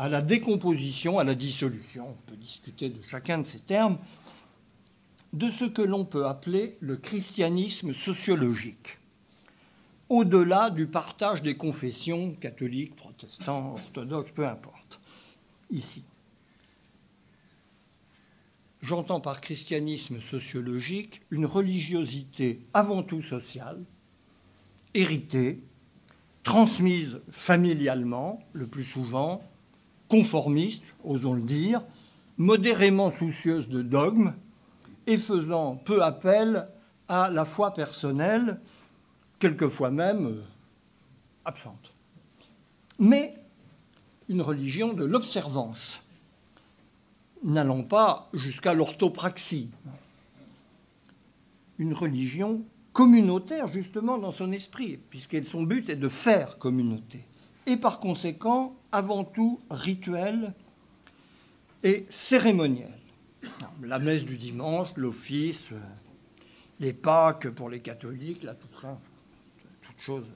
à 0.00 0.08
la 0.08 0.22
décomposition, 0.22 1.18
à 1.18 1.24
la 1.24 1.34
dissolution, 1.34 2.08
on 2.08 2.30
peut 2.30 2.36
discuter 2.36 2.88
de 2.88 3.02
chacun 3.02 3.36
de 3.36 3.44
ces 3.44 3.58
termes, 3.58 3.98
de 5.34 5.50
ce 5.50 5.66
que 5.66 5.82
l'on 5.82 6.06
peut 6.06 6.26
appeler 6.26 6.78
le 6.80 6.96
christianisme 6.96 7.92
sociologique, 7.92 8.96
au-delà 10.10 10.70
du 10.70 10.88
partage 10.88 11.40
des 11.40 11.56
confessions 11.56 12.34
catholiques, 12.34 12.96
protestants, 12.96 13.72
orthodoxes, 13.72 14.32
peu 14.32 14.46
importe, 14.46 15.00
ici. 15.70 16.04
J'entends 18.82 19.20
par 19.20 19.40
christianisme 19.40 20.20
sociologique 20.20 21.22
une 21.30 21.46
religiosité 21.46 22.60
avant 22.74 23.02
tout 23.02 23.22
sociale, 23.22 23.78
héritée, 24.94 25.62
transmise 26.42 27.20
familialement, 27.30 28.42
le 28.52 28.66
plus 28.66 28.84
souvent, 28.84 29.40
conformiste, 30.08 30.82
osons 31.04 31.34
le 31.34 31.42
dire, 31.42 31.84
modérément 32.36 33.10
soucieuse 33.10 33.68
de 33.68 33.82
dogmes 33.82 34.34
et 35.06 35.18
faisant 35.18 35.76
peu 35.76 36.02
appel 36.02 36.66
à 37.06 37.30
la 37.30 37.44
foi 37.44 37.74
personnelle, 37.74 38.58
quelquefois 39.40 39.90
même 39.90 40.26
euh, 40.26 40.42
absente. 41.44 41.92
Mais 43.00 43.34
une 44.28 44.42
religion 44.42 44.92
de 44.92 45.04
l'observance, 45.04 46.04
n'allant 47.42 47.82
pas 47.82 48.28
jusqu'à 48.32 48.74
l'orthopraxie. 48.74 49.70
Une 51.78 51.94
religion 51.94 52.62
communautaire, 52.92 53.66
justement, 53.66 54.18
dans 54.18 54.32
son 54.32 54.52
esprit, 54.52 54.98
puisque 55.10 55.44
son 55.44 55.62
but 55.62 55.88
est 55.88 55.96
de 55.96 56.08
faire 56.08 56.58
communauté 56.58 57.24
et 57.66 57.76
par 57.76 58.00
conséquent 58.00 58.76
avant 58.92 59.24
tout 59.24 59.60
rituel 59.70 60.52
et 61.82 62.06
cérémoniel. 62.10 62.98
La 63.82 63.98
messe 63.98 64.24
du 64.24 64.36
dimanche, 64.36 64.88
l'office, 64.96 65.72
les 66.78 66.92
Pâques 66.92 67.48
pour 67.50 67.70
les 67.70 67.80
catholiques, 67.80 68.42
la 68.42 68.54
Toussaint, 68.54 68.98
chose 70.00 70.26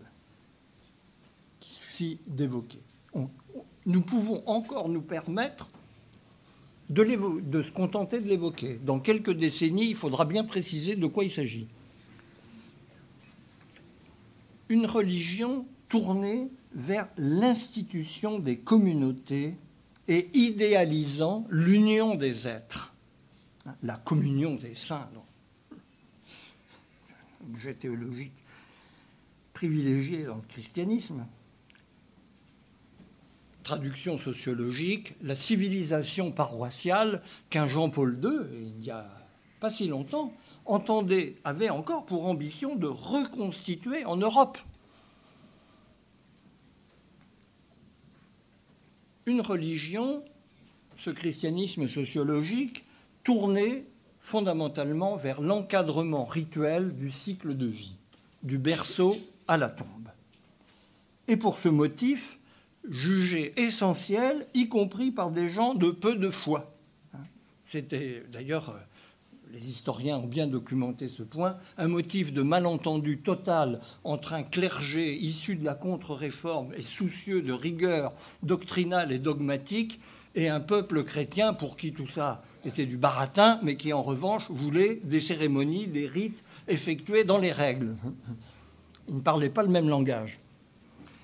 qui 1.61 1.70
suffit 1.70 2.18
d'évoquer. 2.27 2.81
Nous 3.87 4.00
pouvons 4.00 4.42
encore 4.46 4.88
nous 4.88 5.03
permettre 5.03 5.70
de, 6.90 7.40
de 7.40 7.62
se 7.62 7.70
contenter 7.70 8.20
de 8.20 8.29
l'évoquer. 8.29 8.79
Dans 8.85 9.00
quelques 9.00 9.33
décennies, 9.33 9.90
il 9.90 9.96
faudra 9.96 10.24
bien 10.24 10.44
préciser 10.44 10.96
de 10.96 11.07
quoi 11.07 11.24
il 11.24 11.31
s'agit. 11.31 11.68
Une 14.68 14.87
religion 14.87 15.66
tournée 15.88 16.48
vers 16.74 17.09
l'institution 17.16 18.38
des 18.38 18.59
communautés 18.59 19.55
et 20.09 20.31
idéalisant 20.35 21.46
l'union 21.48 22.14
des 22.14 22.48
êtres, 22.48 22.94
la 23.83 23.96
communion 23.96 24.57
des 24.57 24.74
saints, 24.74 25.09
objet 27.50 27.74
théologique 27.74 28.33
privilégié 29.54 30.24
dans 30.24 30.36
le 30.36 30.42
christianisme. 30.48 31.26
Traduction 33.62 34.18
sociologique, 34.18 35.14
la 35.22 35.34
civilisation 35.34 36.30
paroissiale 36.30 37.22
qu'un 37.48 37.66
Jean-Paul 37.66 38.18
II, 38.22 38.46
il 38.52 38.82
n'y 38.82 38.90
a 38.90 39.10
pas 39.60 39.70
si 39.70 39.88
longtemps, 39.88 40.34
entendait, 40.66 41.36
avait 41.44 41.70
encore 41.70 42.04
pour 42.04 42.26
ambition 42.26 42.76
de 42.76 42.86
reconstituer 42.86 44.04
en 44.04 44.16
Europe. 44.16 44.58
une 49.26 49.40
religion, 49.40 50.22
ce 50.96 51.10
christianisme 51.10 51.88
sociologique, 51.88 52.84
tourné 53.22 53.86
fondamentalement 54.20 55.16
vers 55.16 55.40
l'encadrement 55.40 56.24
rituel 56.24 56.94
du 56.94 57.10
cycle 57.10 57.56
de 57.56 57.66
vie, 57.66 57.96
du 58.42 58.58
berceau 58.58 59.16
à 59.48 59.57
la 59.57 59.68
tombe. 59.68 59.88
et 61.28 61.37
pour 61.37 61.59
ce 61.59 61.68
motif 61.68 62.38
jugé 62.88 63.52
essentiel, 63.57 64.46
y 64.54 64.68
compris 64.68 65.11
par 65.11 65.30
des 65.30 65.50
gens 65.50 65.74
de 65.74 65.90
peu 65.90 66.16
de 66.16 66.30
foi. 66.30 66.74
C'était 67.64 68.22
d'ailleurs, 68.30 68.70
euh, 68.70 68.78
les 69.52 69.70
historiens 69.70 70.18
ont 70.18 70.26
bien 70.26 70.46
documenté 70.46 71.09
ce 71.09 71.22
point, 71.22 71.57
un 71.78 71.88
motif 71.88 72.33
de 72.33 72.42
malentendu 72.42 73.18
total 73.18 73.80
entre 74.04 74.35
un 74.35 74.42
clergé 74.42 75.14
issu 75.14 75.57
de 75.57 75.64
la 75.64 75.74
contre-réforme 75.74 76.72
et 76.76 76.83
soucieux 76.83 77.40
de 77.40 77.52
rigueur 77.52 78.12
doctrinale 78.42 79.12
et 79.12 79.18
dogmatique, 79.18 79.98
et 80.35 80.48
un 80.48 80.61
peuple 80.61 81.04
chrétien 81.04 81.54
pour 81.54 81.76
qui 81.76 81.92
tout 81.92 82.09
ça 82.09 82.42
était 82.64 82.87
du 82.87 82.96
baratin, 82.96 83.61
mais 83.62 83.76
qui 83.76 83.92
en 83.92 84.02
revanche 84.02 84.42
voulait 84.48 85.00
des 85.04 85.20
cérémonies, 85.20 85.87
des 85.87 86.09
rites 86.09 86.42
effectués 86.66 87.24
dans 87.24 87.38
les 87.38 87.52
règles. 87.52 87.94
Ils 89.08 89.16
ne 89.16 89.20
parlaient 89.20 89.50
pas 89.50 89.62
le 89.62 89.68
même 89.68 89.88
langage. 89.88 90.40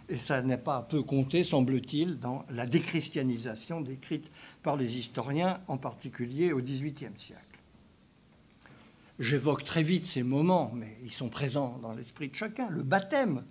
Et 0.09 0.17
ça 0.17 0.43
n'est 0.43 0.59
pas 0.59 0.83
peu 0.83 1.03
compté, 1.03 1.45
semble-t-il, 1.45 2.19
dans 2.19 2.45
la 2.51 2.67
déchristianisation 2.67 3.81
décrite 3.81 4.27
par 4.63 4.77
les 4.77 4.99
historiens, 4.99 5.61
en 5.69 5.79
particulier 5.79 6.53
au 6.53 6.61
XVIIIe 6.61 7.17
siècle. 7.17 7.45
J'évoque 9.21 9.65
très 9.65 9.83
vite 9.83 10.07
ces 10.07 10.23
moments, 10.23 10.73
mais 10.75 10.97
ils 11.05 11.13
sont 11.13 11.29
présents 11.29 11.79
dans 11.83 11.93
l'esprit 11.93 12.29
de 12.29 12.35
chacun. 12.35 12.71
Le 12.71 12.83
baptême, 12.83 13.45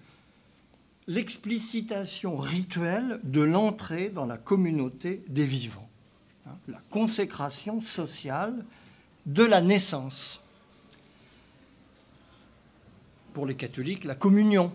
l'explicitation 1.08 2.38
rituelle 2.38 3.20
de 3.24 3.42
l'entrée 3.42 4.10
dans 4.10 4.26
la 4.26 4.38
communauté 4.38 5.24
des 5.28 5.46
vivants, 5.46 5.90
hein, 6.48 6.58
la 6.68 6.82
consécration 6.90 7.82
sociale 7.82 8.66
de 9.26 9.44
la 9.44 9.62
naissance. 9.62 10.44
Pour 13.34 13.46
les 13.46 13.56
catholiques, 13.56 14.04
la 14.04 14.16
communion, 14.16 14.74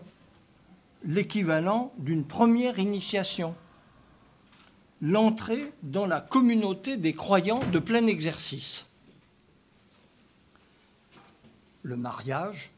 l'équivalent 1.04 1.92
d'une 1.98 2.24
première 2.24 2.78
initiation, 2.78 3.54
l'entrée 5.00 5.72
dans 5.82 6.06
la 6.06 6.20
communauté 6.20 6.96
des 6.96 7.14
croyants 7.14 7.62
de 7.72 7.78
plein 7.78 8.06
exercice. 8.06 8.86
Le 11.82 11.96
mariage, 11.96 12.70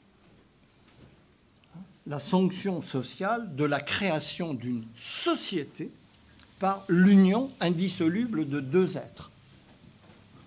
la 2.06 2.18
sanction 2.18 2.82
sociale 2.82 3.54
de 3.54 3.64
la 3.64 3.80
création 3.80 4.54
d'une 4.54 4.84
société 4.96 5.90
par 6.58 6.84
l'union 6.88 7.50
indissoluble 7.60 8.48
de 8.48 8.60
deux 8.60 8.96
êtres. 8.96 9.30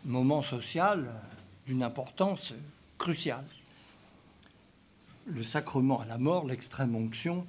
Moment 0.05 0.41
social 0.41 1.09
d'une 1.67 1.83
importance 1.83 2.53
cruciale. 2.97 3.45
Le 5.29 5.43
sacrement 5.43 6.01
à 6.01 6.05
la 6.05 6.17
mort, 6.17 6.45
l'extrême 6.45 6.95
onction, 6.95 7.45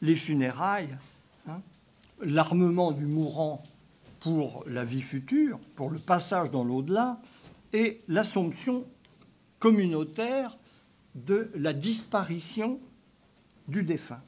les 0.00 0.16
funérailles, 0.16 0.96
hein, 1.48 1.60
l'armement 2.22 2.92
du 2.92 3.06
mourant 3.06 3.62
pour 4.20 4.64
la 4.66 4.84
vie 4.84 5.02
future, 5.02 5.58
pour 5.74 5.90
le 5.90 5.98
passage 5.98 6.50
dans 6.50 6.62
l'au-delà, 6.62 7.20
et 7.72 8.00
l'assomption 8.08 8.86
communautaire 9.58 10.56
de 11.14 11.50
la 11.54 11.72
disparition 11.72 12.80
du 13.68 13.82
défunt. 13.82 14.22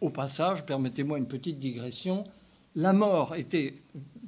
Au 0.00 0.10
passage, 0.10 0.66
permettez-moi 0.66 1.18
une 1.18 1.28
petite 1.28 1.58
digression, 1.58 2.24
la 2.74 2.92
mort 2.92 3.34
était, 3.34 3.74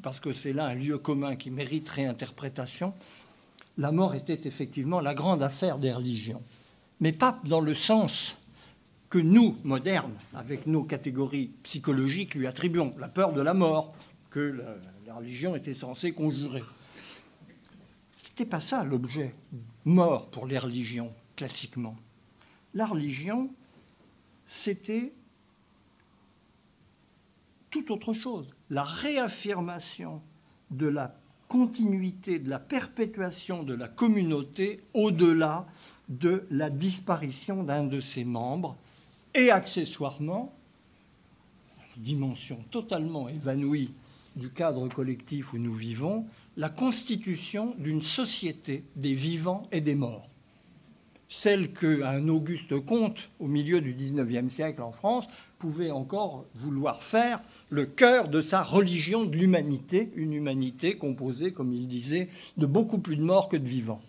parce 0.03 0.21
que 0.21 0.33
c'est 0.33 0.53
là 0.53 0.67
un 0.67 0.75
lieu 0.75 0.99
commun 0.99 1.37
qui 1.37 1.51
mérite 1.51 1.89
réinterprétation, 1.89 2.95
la 3.79 3.93
mort 3.93 4.15
était 4.15 4.47
effectivement 4.47 5.01
la 5.01 5.15
grande 5.15 5.43
affaire 5.43 5.79
des 5.79 5.93
religions 5.93 6.43
mais 7.01 7.13
pas 7.13 7.41
dans 7.45 7.61
le 7.61 7.75
sens 7.75 8.39
que 9.11 9.19
nous, 9.19 9.57
modernes, 9.65 10.19
avec 10.35 10.67
nos 10.67 10.85
catégories 10.85 11.51
psychologiques, 11.63 12.35
lui 12.35 12.47
attribuons, 12.47 12.95
la 12.99 13.09
peur 13.09 13.33
de 13.33 13.41
la 13.41 13.55
mort, 13.55 13.95
que 14.31 14.41
la, 15.07 15.15
religion 15.15 15.57
était 15.57 15.75
censée 15.75 16.13
conjurer. 16.13 16.63
C'était 18.19 18.45
pas 18.45 18.61
ça 18.61 18.85
l'objet 18.85 19.35
mort 19.85 20.29
pour 20.29 20.47
les 20.47 20.59
religions, 20.59 21.13
classiquement. 21.35 21.97
La 22.75 22.87
religion, 22.87 23.51
c'était 24.47 25.13
tout 27.71 27.91
autre 27.91 28.13
chose. 28.13 28.47
La 28.69 28.85
réaffirmation 28.85 30.21
de 30.71 30.87
la 30.87 31.15
continuité, 31.49 32.39
de 32.39 32.51
la 32.51 32.59
perpétuation 32.59 33.63
de 33.63 33.75
la 33.75 33.89
communauté 33.89 34.81
au-delà 34.95 35.67
de 36.09 36.45
la 36.51 36.71
disparition 36.71 37.65
d'un 37.65 37.85
de 37.85 38.01
ses 38.01 38.25
membres 38.25 38.77
et 39.35 39.51
accessoirement, 39.51 40.55
dimension 41.97 42.63
totalement 42.71 43.29
évanouie 43.29 43.91
du 44.37 44.51
cadre 44.51 44.89
collectif 44.89 45.53
où 45.53 45.59
nous 45.59 45.75
vivons, 45.75 46.27
la 46.57 46.69
constitution 46.69 47.75
d'une 47.79 48.03
société 48.03 48.85
des 48.97 49.15
vivants 49.15 49.69
et 49.73 49.81
des 49.81 49.95
morts. 49.95 50.29
Celle 51.29 51.73
qu'un 51.73 52.27
Auguste 52.29 52.79
Comte, 52.81 53.29
au 53.39 53.49
milieu 53.49 53.81
du 53.81 53.95
XIXe 53.95 54.53
siècle 54.53 54.83
en 54.83 54.93
France, 54.93 55.27
pouvait 55.59 55.91
encore 55.91 56.47
vouloir 56.55 57.03
faire 57.03 57.41
le 57.71 57.85
cœur 57.85 58.29
de 58.29 58.41
sa 58.41 58.63
religion 58.63 59.25
de 59.25 59.37
l'humanité, 59.37 60.11
une 60.17 60.33
humanité 60.33 60.97
composée, 60.97 61.53
comme 61.53 61.73
il 61.73 61.87
disait, 61.87 62.29
de 62.57 62.67
beaucoup 62.67 62.99
plus 62.99 63.17
de 63.17 63.23
morts 63.23 63.49
que 63.49 63.57
de 63.57 63.69
vivants. 63.69 64.01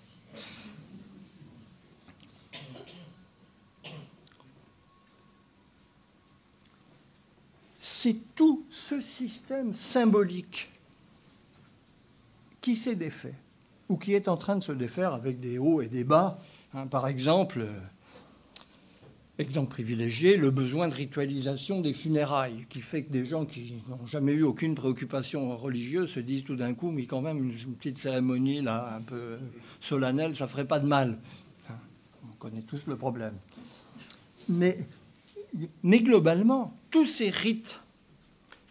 c'est 8.02 8.34
tout 8.34 8.64
ce 8.70 9.02
système 9.02 9.74
symbolique 9.74 10.70
qui 12.62 12.78
s'est 12.78 12.96
défait, 12.96 13.34
ou 13.90 13.98
qui 13.98 14.14
est 14.14 14.30
en 14.30 14.38
train 14.38 14.56
de 14.56 14.64
se 14.64 14.72
défaire 14.72 15.14
avec 15.14 15.42
des 15.42 15.58
hauts 15.58 15.82
et 15.82 15.90
des 15.90 16.06
bas. 16.06 16.40
Hein. 16.74 16.88
par 16.88 17.08
exemple, 17.08 17.60
euh, 17.60 17.78
exemple 19.40 19.70
privilégié, 19.70 20.36
le 20.36 20.52
besoin 20.52 20.90
de 20.90 20.94
ritualisation 20.94 21.80
des 21.80 21.94
funérailles, 21.94 22.66
qui 22.70 22.82
fait 22.82 23.04
que 23.04 23.12
des 23.12 23.24
gens 23.24 23.46
qui 23.46 23.74
n'ont 23.88 24.06
jamais 24.06 24.34
eu 24.34 24.44
aucune 24.44 24.76
préoccupation 24.76 25.56
religieuse 25.56 26.12
se 26.12 26.20
disent 26.20 26.44
tout 26.44 26.58
d'un 26.58 26.74
coup, 26.74 26.92
mais 26.92 27.06
quand 27.06 27.22
même, 27.22 27.50
une 27.50 27.76
petite 27.76 27.98
cérémonie 27.98 28.62
là, 28.62 28.96
un 28.98 29.02
peu 29.02 29.38
solennelle, 29.80 30.36
ça 30.36 30.48
ferait 30.48 30.68
pas 30.68 30.80
de 30.80 30.86
mal. 30.86 31.18
Hein. 31.70 31.74
on 32.30 32.36
connaît 32.36 32.64
tous 32.64 32.86
le 32.88 32.98
problème. 32.98 33.34
Mais, 34.50 34.78
mais 35.84 36.02
globalement, 36.02 36.74
tous 36.92 37.06
ces 37.06 37.30
rites 37.30 37.80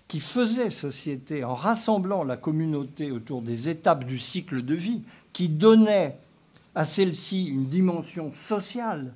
qui 0.07 0.21
faisait 0.21 0.71
société 0.71 1.45
en 1.45 1.55
rassemblant 1.55 2.25
la 2.25 2.37
communauté 2.37 3.11
autour 3.11 3.41
des 3.41 3.71
étapes 3.71 4.05
du 4.05 4.19
cycle 4.19 4.63
de 4.63 4.75
vie, 4.75 5.03
qui 5.33 5.49
donnait 5.49 6.17
à 6.75 6.85
celle-ci 6.85 7.47
une 7.47 7.67
dimension 7.67 8.33
sociale, 8.33 9.15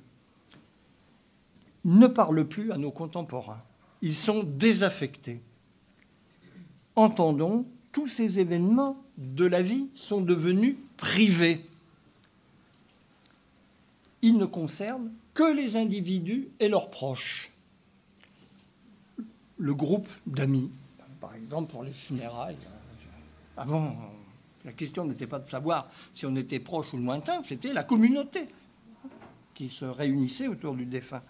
ne 1.85 2.07
parle 2.07 2.45
plus 2.45 2.71
à 2.71 2.77
nos 2.77 2.91
contemporains. 2.91 3.61
Ils 4.01 4.15
sont 4.15 4.43
désaffectés. 4.43 5.41
Entendons, 6.95 7.65
tous 7.91 8.07
ces 8.07 8.39
événements 8.39 9.01
de 9.17 9.45
la 9.45 9.61
vie 9.61 9.89
sont 9.95 10.21
devenus 10.21 10.75
privés. 10.97 11.65
Ils 14.21 14.37
ne 14.37 14.45
concernent 14.45 15.11
que 15.33 15.55
les 15.55 15.75
individus 15.75 16.47
et 16.59 16.69
leurs 16.69 16.89
proches. 16.89 17.51
Le 19.57 19.73
groupe 19.73 20.09
d'amis 20.25 20.71
par 21.23 21.35
exemple, 21.35 21.71
pour 21.71 21.83
les 21.83 21.93
funérailles. 21.93 22.57
Avant, 23.55 23.95
la 24.65 24.73
question 24.73 25.05
n'était 25.05 25.25
pas 25.25 25.39
de 25.39 25.45
savoir 25.45 25.89
si 26.13 26.25
on 26.25 26.35
était 26.35 26.59
proche 26.59 26.93
ou 26.93 26.97
lointain, 26.97 27.41
c'était 27.45 27.71
la 27.71 27.85
communauté 27.85 28.49
qui 29.55 29.69
se 29.69 29.85
réunissait 29.85 30.49
autour 30.49 30.73
du 30.75 30.85
défunt. 30.85 31.21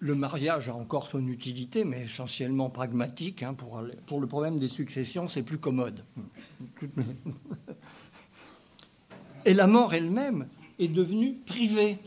Le 0.00 0.14
mariage 0.14 0.68
a 0.68 0.74
encore 0.74 1.06
son 1.06 1.26
utilité, 1.26 1.84
mais 1.84 2.02
essentiellement 2.02 2.70
pragmatique. 2.70 3.42
Hein, 3.42 3.54
pour, 3.54 3.80
le 4.20 4.26
problème 4.26 4.58
des 4.58 4.68
successions, 4.68 5.28
c'est 5.28 5.42
plus 5.42 5.58
commode. 5.58 6.04
Et 9.44 9.54
la 9.54 9.66
mort 9.66 9.94
elle-même, 9.94 10.48
est 10.80 10.88
devenue 10.88 11.34
privée. 11.46 11.98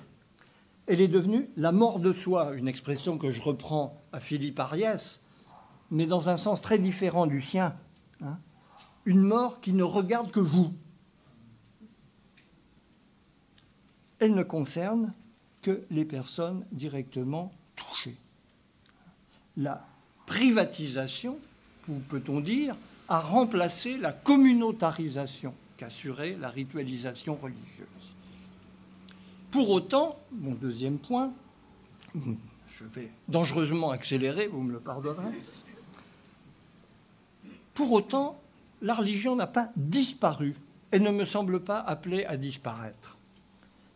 Elle 0.88 1.00
est 1.00 1.08
devenue 1.08 1.50
la 1.56 1.72
mort 1.72 2.00
de 2.00 2.12
soi, 2.12 2.54
une 2.56 2.68
expression 2.68 3.18
que 3.18 3.32
je 3.32 3.42
reprends 3.42 4.02
à 4.12 4.20
Philippe 4.20 4.60
Ariès, 4.60 5.22
mais 5.92 6.08
dans 6.08 6.30
un 6.30 6.38
sens 6.38 6.60
très 6.60 6.80
différent 6.80 7.28
du 7.28 7.40
sien. 7.40 7.76
Hein. 8.22 8.40
une 9.06 9.22
mort 9.22 9.60
qui 9.60 9.74
ne 9.74 9.84
regarde 9.84 10.32
que 10.32 10.40
vous. 10.40 10.72
Elle 14.20 14.34
ne 14.34 14.44
concerne 14.44 15.14
que 15.62 15.84
les 15.90 16.06
personnes 16.06 16.66
directement 16.72 17.52
La 19.58 19.86
privatisation, 20.26 21.38
peut-on 22.10 22.40
dire, 22.40 22.76
à 23.08 23.20
remplacer 23.20 23.98
la 23.98 24.12
communautarisation 24.12 25.54
qu'assurait 25.78 26.36
la 26.40 26.50
ritualisation 26.50 27.36
religieuse. 27.36 27.88
Pour 29.52 29.70
autant, 29.70 30.18
mon 30.32 30.56
deuxième 30.56 30.98
point, 30.98 31.32
je 32.16 32.84
vais 32.96 33.12
dangereusement 33.28 33.92
accélérer, 33.92 34.48
vous 34.48 34.62
me 34.62 34.72
le 34.72 34.80
pardonnerez, 34.80 35.44
pour 37.74 37.92
autant, 37.92 38.40
la 38.82 38.94
religion 38.94 39.36
n'a 39.36 39.48
pas 39.48 39.72
disparu 39.76 40.56
et 40.92 41.00
ne 41.00 41.10
me 41.10 41.26
semble 41.26 41.60
pas 41.60 41.80
appelée 41.80 42.26
à 42.26 42.38
disparaître. 42.38 43.18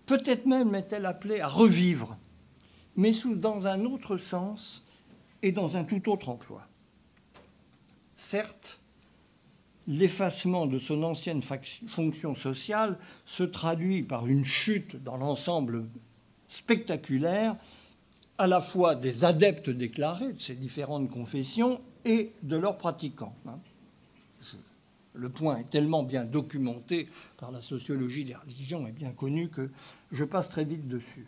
Peut-être 0.05 0.45
même 0.45 0.73
est-elle 0.73 1.05
appelée 1.05 1.41
à 1.41 1.47
revivre, 1.47 2.17
mais 2.97 3.13
dans 3.35 3.67
un 3.67 3.85
autre 3.85 4.17
sens 4.17 4.83
et 5.43 5.51
dans 5.51 5.77
un 5.77 5.83
tout 5.83 6.11
autre 6.11 6.29
emploi. 6.29 6.67
Certes, 8.17 8.79
l'effacement 9.87 10.65
de 10.65 10.79
son 10.79 11.03
ancienne 11.03 11.41
fonction 11.43 12.35
sociale 12.35 12.97
se 13.25 13.43
traduit 13.43 14.03
par 14.03 14.27
une 14.27 14.43
chute 14.43 15.01
dans 15.03 15.17
l'ensemble 15.17 15.85
spectaculaire 16.49 17.55
à 18.39 18.47
la 18.47 18.61
fois 18.61 18.95
des 18.95 19.25
adeptes 19.25 19.69
déclarés 19.69 20.33
de 20.33 20.41
ces 20.41 20.55
différentes 20.55 21.09
confessions 21.09 21.79
et 22.05 22.31
de 22.43 22.57
leurs 22.57 22.77
pratiquants. 22.77 23.35
Hein. 23.47 23.59
Le 25.13 25.29
point 25.29 25.57
est 25.57 25.69
tellement 25.69 26.03
bien 26.03 26.25
documenté 26.25 27.07
par 27.37 27.51
la 27.51 27.61
sociologie 27.61 28.23
des 28.23 28.35
religions 28.35 28.85
et 28.85 28.91
bien 28.91 29.11
connu 29.11 29.49
que 29.49 29.71
je 30.11 30.23
passe 30.23 30.49
très 30.49 30.63
vite 30.63 30.87
dessus. 30.87 31.25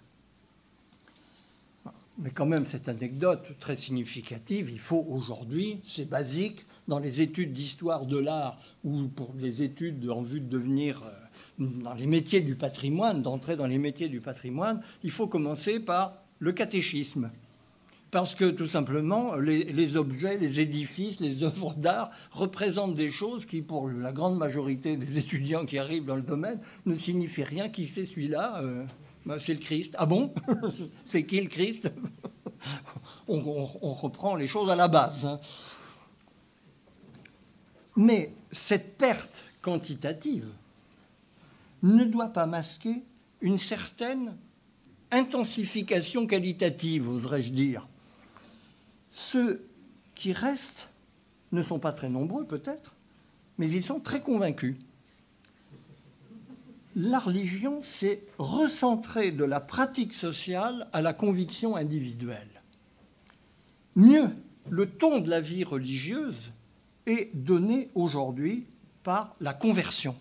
Mais 2.21 2.31
quand 2.31 2.45
même, 2.45 2.65
cette 2.65 2.89
anecdote 2.89 3.53
très 3.61 3.77
significative, 3.77 4.69
il 4.69 4.79
faut 4.79 5.05
aujourd'hui, 5.09 5.79
c'est 5.85 6.09
basique, 6.09 6.65
dans 6.89 6.99
les 6.99 7.21
études 7.21 7.53
d'histoire 7.53 8.05
de 8.05 8.17
l'art 8.17 8.59
ou 8.83 9.07
pour 9.07 9.33
les 9.37 9.63
études 9.63 10.09
en 10.09 10.21
vue 10.21 10.41
de 10.41 10.49
devenir 10.49 11.01
euh, 11.03 11.65
dans 11.81 11.93
les 11.93 12.07
métiers 12.07 12.41
du 12.41 12.55
patrimoine, 12.55 13.21
d'entrer 13.21 13.55
dans 13.55 13.67
les 13.67 13.77
métiers 13.77 14.09
du 14.09 14.19
patrimoine, 14.19 14.81
il 15.03 15.11
faut 15.11 15.27
commencer 15.27 15.79
par 15.79 16.15
le 16.39 16.51
catéchisme. 16.51 17.31
Parce 18.11 18.35
que 18.35 18.49
tout 18.49 18.67
simplement, 18.67 19.35
les, 19.35 19.95
objets, 19.95 20.37
les 20.39 20.59
édifices, 20.59 21.21
les 21.21 21.43
œuvres 21.43 21.75
d'art 21.75 22.09
représentent 22.31 22.95
des 22.95 23.11
choses 23.11 23.45
qui, 23.45 23.61
pour 23.61 23.87
la 23.87 24.11
grande 24.11 24.37
majorité 24.37 24.97
des 24.97 25.17
étudiants 25.19 25.65
qui 25.65 25.77
arrivent 25.77 26.05
dans 26.05 26.15
le 26.15 26.23
domaine, 26.23 26.59
ne 26.85 26.95
signifient 26.95 27.43
rien. 27.43 27.69
Qui 27.69 27.85
c'est 27.85 28.07
celui-là 28.07 28.63
ben, 29.25 29.37
C'est 29.39 29.53
le 29.53 29.59
Christ. 29.59 29.95
Ah 29.97 30.05
bon? 30.05 30.33
C'est 31.05 31.25
qui 31.25 31.41
le 31.41 31.49
Christ? 31.49 31.91
On, 33.27 33.39
reprend 33.93 34.35
les 34.35 34.47
choses 34.47 34.69
à 34.69 34.75
la 34.75 34.87
base. 34.87 35.25
Hein. 35.25 35.39
Mais 37.95 38.33
cette 38.51 38.97
perte 38.97 39.43
quantitative 39.61 40.47
ne 41.83 42.03
doit 42.05 42.29
pas 42.29 42.45
masquer 42.45 43.03
une 43.41 43.57
certaine 43.57 44.35
intensification 45.11 46.27
qualitative, 46.27 47.07
oserais-je 47.09 47.51
dire. 47.51 47.87
Ceux 49.11 49.65
qui 50.15 50.33
restent 50.33 50.89
ne 51.51 51.63
sont 51.63 51.79
pas 51.79 51.93
très 51.93 52.09
nombreux 52.09 52.45
peut-être, 52.45 52.93
mais 53.57 53.69
ils 53.69 53.83
sont 53.83 53.99
très 53.99 54.21
convaincus. 54.21 54.77
La 57.01 57.19
religion 57.19 57.81
s'est 57.81 58.23
recentrée 58.37 59.31
de 59.31 59.45
la 59.45 59.61
pratique 59.61 60.11
sociale 60.11 60.89
à 60.91 61.01
la 61.01 61.13
conviction 61.13 61.77
individuelle. 61.77 62.61
Mieux, 63.95 64.27
le 64.69 64.85
ton 64.85 65.19
de 65.19 65.29
la 65.29 65.39
vie 65.39 65.63
religieuse 65.63 66.51
est 67.05 67.33
donné 67.33 67.89
aujourd'hui 67.95 68.65
par 69.03 69.33
la 69.39 69.53
conversion, 69.53 70.13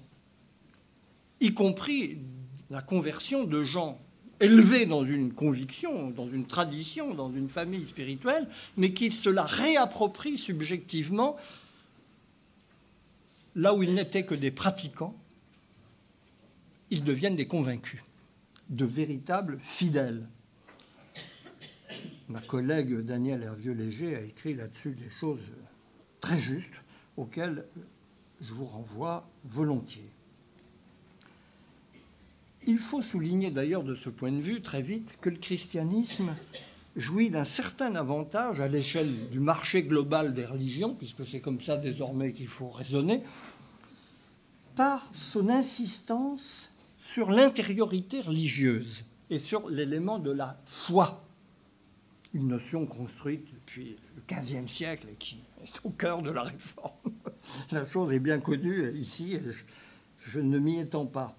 y 1.40 1.52
compris 1.52 2.18
la 2.70 2.80
conversion 2.80 3.42
de 3.42 3.64
gens 3.64 3.98
élevés 4.38 4.86
dans 4.86 5.04
une 5.04 5.32
conviction, 5.32 6.10
dans 6.10 6.28
une 6.28 6.46
tradition, 6.46 7.12
dans 7.12 7.32
une 7.32 7.48
famille 7.48 7.86
spirituelle, 7.86 8.46
mais 8.76 8.92
qui 8.92 9.10
se 9.10 9.28
la 9.28 9.42
réapproprient 9.42 10.38
subjectivement 10.38 11.38
là 13.56 13.74
où 13.74 13.82
ils 13.82 13.94
n'étaient 13.94 14.24
que 14.24 14.36
des 14.36 14.52
pratiquants, 14.52 15.16
ils 16.90 17.04
deviennent 17.04 17.36
des 17.36 17.46
convaincus, 17.46 18.02
de 18.70 18.84
véritables 18.84 19.58
fidèles. 19.60 20.26
Ma 22.28 22.40
collègue 22.40 23.00
Daniel 23.00 23.42
Hervieux-Léger 23.42 24.16
a 24.16 24.20
écrit 24.20 24.54
là-dessus 24.54 24.94
des 24.94 25.10
choses 25.10 25.52
très 26.20 26.38
justes 26.38 26.82
auxquelles 27.16 27.66
je 28.40 28.54
vous 28.54 28.66
renvoie 28.66 29.28
volontiers. 29.44 30.10
Il 32.66 32.78
faut 32.78 33.02
souligner 33.02 33.50
d'ailleurs 33.50 33.82
de 33.82 33.94
ce 33.94 34.10
point 34.10 34.30
de 34.30 34.40
vue 34.40 34.60
très 34.60 34.82
vite 34.82 35.18
que 35.20 35.30
le 35.30 35.38
christianisme 35.38 36.34
jouit 36.96 37.30
d'un 37.30 37.44
certain 37.44 37.94
avantage 37.94 38.60
à 38.60 38.68
l'échelle 38.68 39.10
du 39.30 39.40
marché 39.40 39.82
global 39.82 40.34
des 40.34 40.44
religions, 40.44 40.94
puisque 40.94 41.26
c'est 41.26 41.40
comme 41.40 41.60
ça 41.60 41.76
désormais 41.76 42.32
qu'il 42.32 42.48
faut 42.48 42.68
raisonner, 42.68 43.22
par 44.76 45.08
son 45.12 45.48
insistance 45.48 46.67
sur 46.98 47.30
l'intériorité 47.30 48.20
religieuse 48.20 49.04
et 49.30 49.38
sur 49.38 49.68
l'élément 49.68 50.18
de 50.18 50.30
la 50.30 50.60
foi, 50.66 51.24
une 52.34 52.48
notion 52.48 52.86
construite 52.86 53.46
depuis 53.54 53.96
le 54.16 54.22
XVe 54.28 54.68
siècle 54.68 55.06
et 55.10 55.14
qui 55.14 55.36
est 55.64 55.80
au 55.84 55.90
cœur 55.90 56.22
de 56.22 56.30
la 56.30 56.42
réforme. 56.42 56.92
La 57.72 57.86
chose 57.86 58.12
est 58.12 58.18
bien 58.18 58.40
connue 58.40 58.90
ici, 58.92 59.34
et 59.34 59.40
je 60.18 60.40
ne 60.40 60.58
m'y 60.58 60.78
étends 60.78 61.06
pas. 61.06 61.36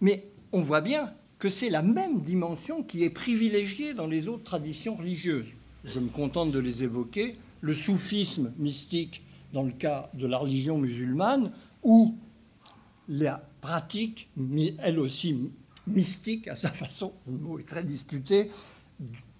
Mais 0.00 0.24
on 0.52 0.60
voit 0.60 0.82
bien 0.82 1.14
que 1.38 1.48
c'est 1.48 1.70
la 1.70 1.82
même 1.82 2.20
dimension 2.20 2.82
qui 2.82 3.04
est 3.04 3.10
privilégiée 3.10 3.94
dans 3.94 4.06
les 4.06 4.28
autres 4.28 4.44
traditions 4.44 4.96
religieuses. 4.96 5.48
Je 5.84 6.00
me 6.00 6.08
contente 6.08 6.52
de 6.52 6.58
les 6.58 6.82
évoquer. 6.82 7.38
Le 7.60 7.74
soufisme 7.74 8.52
mystique 8.58 9.22
dans 9.52 9.62
le 9.62 9.72
cas 9.72 10.10
de 10.14 10.26
la 10.26 10.36
religion 10.38 10.76
musulmane, 10.76 11.52
ou 11.82 12.14
la 13.08 13.48
pratique, 13.60 14.28
elle 14.78 14.98
aussi 14.98 15.50
mystique 15.86 16.48
à 16.48 16.56
sa 16.56 16.70
façon, 16.70 17.14
le 17.26 17.38
mot 17.38 17.58
est 17.58 17.68
très 17.68 17.84
disputé, 17.84 18.50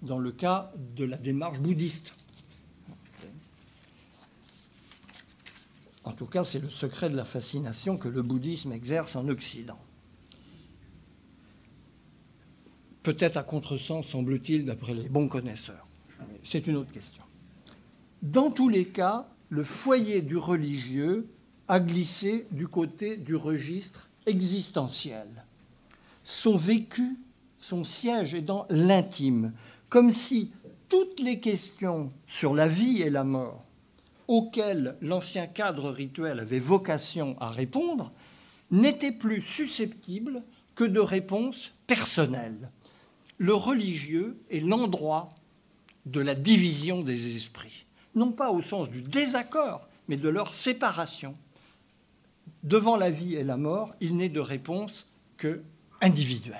dans 0.01 0.17
le 0.17 0.31
cas 0.31 0.71
de 0.95 1.05
la 1.05 1.17
démarche 1.17 1.59
bouddhiste. 1.59 2.13
En 6.03 6.13
tout 6.13 6.25
cas, 6.25 6.43
c'est 6.43 6.59
le 6.59 6.69
secret 6.69 7.09
de 7.09 7.15
la 7.15 7.25
fascination 7.25 7.97
que 7.97 8.07
le 8.07 8.21
bouddhisme 8.23 8.71
exerce 8.71 9.15
en 9.15 9.27
Occident. 9.27 9.77
peut-être 13.03 13.37
à 13.37 13.43
contresens, 13.43 14.05
semble-t-il, 14.05 14.65
d'après 14.65 14.93
les 14.93 15.09
bons 15.09 15.27
connaisseurs. 15.27 15.87
C'est 16.43 16.67
une 16.67 16.75
autre 16.75 16.91
question. 16.91 17.23
Dans 18.21 18.51
tous 18.51 18.69
les 18.69 18.85
cas, 18.85 19.27
le 19.49 19.63
foyer 19.63 20.21
du 20.21 20.37
religieux 20.37 21.27
a 21.69 21.79
glissé 21.79 22.45
du 22.51 22.67
côté 22.67 23.15
du 23.15 23.35
registre 23.35 24.09
existentiel. 24.25 25.27
Son 26.25 26.57
vécu, 26.57 27.17
son 27.59 27.85
siège 27.85 28.33
est 28.33 28.41
dans 28.41 28.65
l'intime, 28.69 29.53
comme 29.87 30.11
si 30.11 30.51
toutes 30.89 31.21
les 31.21 31.39
questions 31.39 32.11
sur 32.27 32.53
la 32.53 32.67
vie 32.67 33.01
et 33.01 33.09
la 33.09 33.23
mort 33.23 33.63
auxquelles 34.27 34.95
l'ancien 35.01 35.47
cadre 35.47 35.89
rituel 35.89 36.39
avait 36.39 36.59
vocation 36.59 37.35
à 37.39 37.49
répondre 37.49 38.11
n'étaient 38.69 39.11
plus 39.11 39.41
susceptibles 39.41 40.43
que 40.75 40.83
de 40.83 40.99
réponses 40.99 41.71
personnelles 41.87 42.69
le 43.39 43.53
religieux 43.53 44.37
est 44.51 44.59
l'endroit 44.59 45.29
de 46.05 46.21
la 46.21 46.35
division 46.35 47.01
des 47.01 47.35
esprits, 47.35 47.85
non 48.13 48.31
pas 48.31 48.51
au 48.51 48.61
sens 48.61 48.89
du 48.89 49.01
désaccord, 49.01 49.87
mais 50.07 50.17
de 50.17 50.29
leur 50.29 50.53
séparation. 50.53 51.35
Devant 52.63 52.97
la 52.97 53.09
vie 53.09 53.35
et 53.35 53.43
la 53.43 53.57
mort, 53.57 53.93
il 54.01 54.17
n'est 54.17 54.29
de 54.29 54.39
réponse 54.39 55.07
que 55.37 55.61
individuelle. 56.01 56.57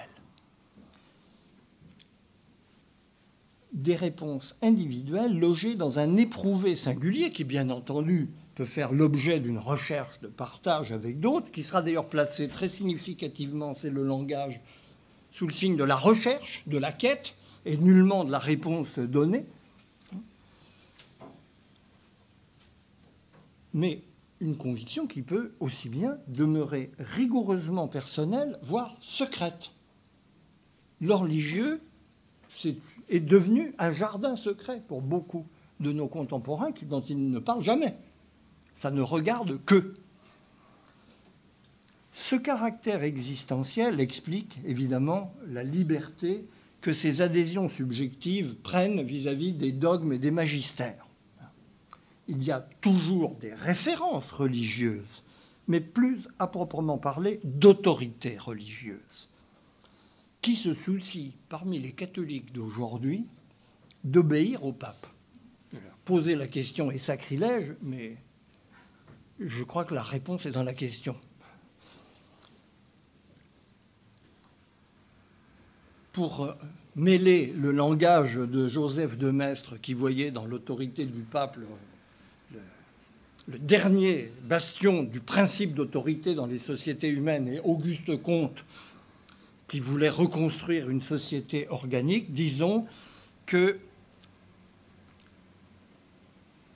Des 3.74 3.96
réponses 3.96 4.56
individuelles 4.62 5.38
logées 5.38 5.76
dans 5.76 6.00
un 6.00 6.18
éprouvé 6.18 6.76
singulier 6.76 7.32
qui, 7.32 7.44
bien 7.44 7.70
entendu, 7.70 8.30
peut 8.56 8.66
faire 8.66 8.92
l'objet 8.92 9.40
d'une 9.40 9.60
recherche 9.60 10.20
de 10.22 10.28
partage 10.28 10.92
avec 10.92 11.20
d'autres, 11.20 11.52
qui 11.52 11.64
sera 11.64 11.82
d'ailleurs 11.82 12.08
placé 12.08 12.48
très 12.48 12.68
significativement, 12.68 13.74
c'est 13.74 13.90
le 13.90 14.04
langage 14.04 14.60
sous 15.32 15.48
le 15.48 15.54
signe 15.54 15.76
de 15.76 15.84
la 15.84 15.96
recherche, 15.96 16.64
de 16.68 16.78
la 16.78 16.92
quête, 16.92 17.36
et 17.66 17.78
nullement 17.78 18.24
de 18.24 18.32
la 18.32 18.40
réponse 18.40 19.00
donnée. 19.00 19.46
Mais 23.74 24.02
une 24.40 24.56
conviction 24.56 25.08
qui 25.08 25.22
peut 25.22 25.54
aussi 25.60 25.90
bien 25.90 26.18
demeurer 26.28 26.92
rigoureusement 26.98 27.88
personnelle, 27.88 28.58
voire 28.62 28.96
secrète. 29.02 29.72
Le 31.02 31.80
est 33.10 33.20
devenu 33.20 33.74
un 33.78 33.94
jardin 33.94 34.36
secret 34.36 34.82
pour 34.88 35.02
beaucoup 35.02 35.46
de 35.80 35.92
nos 35.92 36.08
contemporains 36.08 36.72
dont 36.84 37.02
ils 37.02 37.30
ne 37.30 37.40
parlent 37.40 37.64
jamais. 37.64 37.96
Ça 38.76 38.92
ne 38.92 39.02
regarde 39.02 39.64
que. 39.66 39.94
Ce 42.12 42.36
caractère 42.36 43.04
existentiel 43.04 44.00
explique 44.00 44.58
évidemment 44.66 45.34
la 45.48 45.64
liberté 45.64 46.46
que 46.82 46.94
ces 46.94 47.22
adhésions 47.22 47.70
subjectives 47.70 48.56
prennent 48.56 49.04
vis-à-vis 49.04 49.54
des 49.54 49.72
dogmes 49.72 50.14
et 50.14 50.20
des 50.20 50.32
magistères. 50.32 51.09
Il 52.30 52.44
y 52.44 52.52
a 52.52 52.60
toujours 52.80 53.36
des 53.36 53.54
références 53.54 54.32
religieuses, 54.32 55.24
mais 55.68 55.82
plus 55.82 56.30
à 56.38 56.48
proprement 56.48 56.98
parler 56.98 57.40
d'autorité 57.44 58.38
religieuse. 58.38 59.28
Qui 60.42 60.56
se 60.56 60.74
soucie 60.74 61.34
parmi 61.50 61.80
les 61.80 61.92
catholiques 61.92 62.54
d'aujourd'hui 62.54 63.26
d'obéir 64.04 64.64
au 64.64 64.72
pape 64.72 65.08
Poser 66.06 66.36
la 66.36 66.48
question 66.48 66.92
est 66.92 66.98
sacrilège, 66.98 67.74
mais 67.82 68.16
je 69.40 69.64
crois 69.64 69.84
que 69.84 69.94
la 69.94 70.04
réponse 70.04 70.46
est 70.46 70.52
dans 70.52 70.64
la 70.64 70.74
question. 70.74 71.16
pour 76.20 76.44
euh, 76.44 76.54
mêler 76.96 77.54
le 77.56 77.72
langage 77.72 78.36
de 78.36 78.68
Joseph 78.68 79.18
de 79.18 79.32
Maistre, 79.32 79.78
qui 79.78 79.94
voyait 79.94 80.32
dans 80.32 80.46
l'autorité 80.46 81.06
du 81.06 81.22
pape 81.22 81.58
le, 83.50 83.60
dernier 83.60 84.32
bastion 84.44 85.04
du 85.04 85.20
principe 85.20 85.74
d'autorité 85.74 86.36
dans 86.36 86.46
les 86.46 86.58
sociétés 86.60 87.10
humaines, 87.10 87.48
et 87.48 87.60
Auguste 87.60 88.22
Comte, 88.22 88.64
qui 89.68 89.80
voulait 89.80 90.10
reconstruire 90.10 90.90
une 90.90 91.02
société 91.02 91.68
organique, 91.70 92.32
disons 92.32 92.86
que 93.46 93.78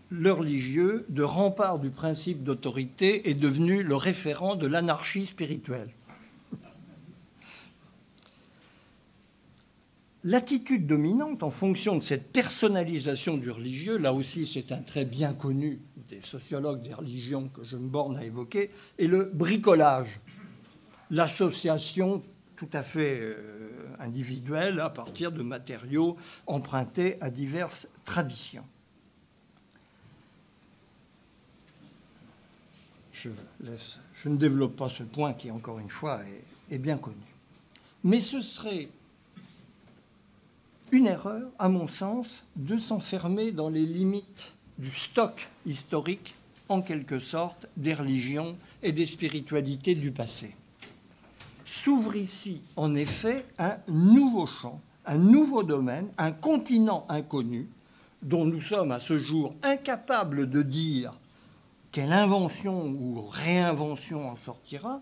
le 0.10 0.32
religieux, 0.32 1.06
de 1.10 1.24
rempart 1.24 1.80
du 1.80 1.90
principe 1.90 2.44
d'autorité, 2.44 3.30
est 3.30 3.34
devenu 3.34 3.82
le 3.82 3.96
référent 3.96 4.56
de 4.56 4.68
l'anarchie 4.68 5.26
spirituelle. 5.26 5.90
L'attitude 10.26 10.88
dominante 10.88 11.44
en 11.44 11.50
fonction 11.50 11.98
de 11.98 12.04
cette 12.04 12.32
personnalisation 12.32 13.36
du 13.36 13.52
religieux, 13.52 13.98
là 13.98 14.14
aussi 14.14 14.46
c'est 14.46 14.72
un 14.72 14.82
trait 14.82 15.04
bien 15.04 15.34
connu 15.34 15.80
des 16.10 16.22
sociologues 16.22 16.82
des 16.82 16.94
religions 16.94 17.50
que 17.50 17.64
je 17.64 17.78
me 17.78 17.88
borne 17.88 18.18
à 18.18 18.24
évoquer, 18.24 18.72
est 18.98 19.08
le 19.08 19.26
bricolage, 19.26 20.20
l'association 21.10 22.24
tout 22.56 22.70
à 22.74 22.84
fait 22.84 23.20
euh, 23.22 23.38
individuelle 24.00 24.80
à 24.80 24.90
partir 24.90 25.32
de 25.32 25.42
matériaux 25.44 26.18
empruntés 26.48 27.18
à 27.22 27.30
diverses 27.30 27.88
traditions. 28.06 28.66
Je, 33.14 33.30
ne 34.30 34.36
développe 34.36 34.76
pas 34.76 34.90
ce 34.90 35.04
point 35.04 35.34
qui, 35.34 35.50
encore 35.50 35.80
une 35.80 35.90
fois, 35.90 36.20
est 36.70 36.78
bien 36.78 36.98
connu. 36.98 37.16
Mais 38.04 38.20
ce 38.20 38.42
serait 38.42 38.90
une 40.92 41.08
erreur, 41.08 41.50
à 41.58 41.70
mon 41.70 41.88
sens, 41.88 42.44
de 42.56 42.78
s'enfermer 42.78 43.52
dans 43.52 43.70
les 43.70 43.86
limites 43.86 44.54
du 44.84 44.92
stock 44.92 45.48
historique, 45.66 46.36
en 46.68 46.82
quelque 46.82 47.20
sorte, 47.20 47.68
des 47.78 47.94
religions 47.94 48.58
et 48.82 48.92
des 48.92 49.06
spiritualités 49.06 49.96
du 49.96 50.12
passé. 50.12 50.54
S'ouvre 51.66 52.16
ici, 52.18 52.62
en 52.76 52.94
effet, 52.94 53.46
un 53.58 53.78
nouveau 53.88 54.46
champ, 54.46 54.82
un 55.06 55.18
nouveau 55.18 55.64
domaine, 55.64 56.10
un 56.18 56.34
continent 56.34 57.06
inconnu, 57.08 57.68
dont 58.22 58.46
nous 58.46 58.62
sommes 58.62 58.92
à 58.92 59.00
ce 59.00 59.18
jour 59.18 59.56
incapables 59.64 60.50
de 60.50 60.62
dire 60.62 61.14
quelle 61.92 62.12
invention 62.12 62.86
ou 62.86 63.26
réinvention 63.30 64.30
en 64.30 64.36
sortira. 64.36 65.02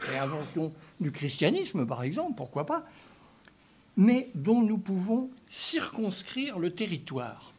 Réinvention 0.00 0.72
du 1.00 1.12
christianisme, 1.12 1.86
par 1.86 2.02
exemple, 2.02 2.34
pourquoi 2.36 2.64
pas 2.64 2.84
mais 3.98 4.28
dont 4.34 4.60
nous 4.60 4.76
pouvons 4.76 5.30
circonscrire 5.48 6.58
le 6.58 6.70
territoire. 6.70 7.54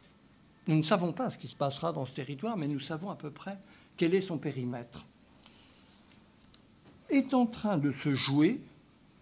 Nous 0.68 0.76
ne 0.76 0.82
savons 0.82 1.14
pas 1.14 1.30
ce 1.30 1.38
qui 1.38 1.48
se 1.48 1.56
passera 1.56 1.92
dans 1.92 2.04
ce 2.04 2.12
territoire, 2.12 2.58
mais 2.58 2.68
nous 2.68 2.78
savons 2.78 3.10
à 3.10 3.16
peu 3.16 3.30
près 3.30 3.58
quel 3.96 4.14
est 4.14 4.20
son 4.20 4.36
périmètre. 4.36 5.06
Est 7.08 7.32
en 7.32 7.46
train 7.46 7.78
de 7.78 7.90
se 7.90 8.14
jouer 8.14 8.60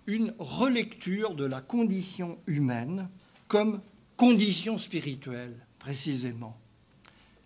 une 0.09 0.35
relecture 0.41 1.37
de 1.37 1.45
la 1.45 1.61
condition 1.61 2.39
humaine 2.49 3.09
comme 3.47 3.81
condition 4.17 4.77
spirituelle, 4.77 5.57
précisément, 5.79 6.59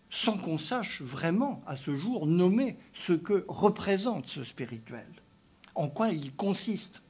sans 0.09 0.39
qu'on 0.39 0.57
sache 0.57 1.03
vraiment 1.03 1.63
à 1.67 1.77
ce 1.77 1.95
jour 1.95 2.27
nommer 2.27 2.79
ce 2.95 3.13
que 3.13 3.45
représente 3.49 4.29
ce 4.29 4.45
spirituel, 4.45 5.09
en 5.75 5.89
quoi 5.89 6.09
il 6.09 6.35
consiste. 6.35 7.03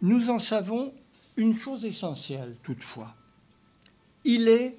Nous 0.00 0.30
en 0.30 0.38
savons 0.38 0.94
une 1.36 1.54
chose 1.54 1.84
essentielle 1.84 2.56
toutefois. 2.62 3.14
Il 4.24 4.48
est 4.48 4.78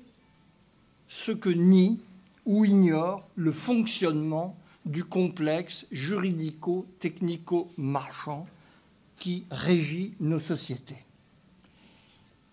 ce 1.07 1.31
que 1.31 1.49
nie 1.49 1.99
ou 2.45 2.65
ignore 2.65 3.27
le 3.35 3.51
fonctionnement 3.51 4.55
du 4.85 5.03
complexe 5.03 5.87
juridico-technico-marchand 5.91 8.47
qui 9.17 9.45
régit 9.51 10.13
nos 10.19 10.39
sociétés. 10.39 11.03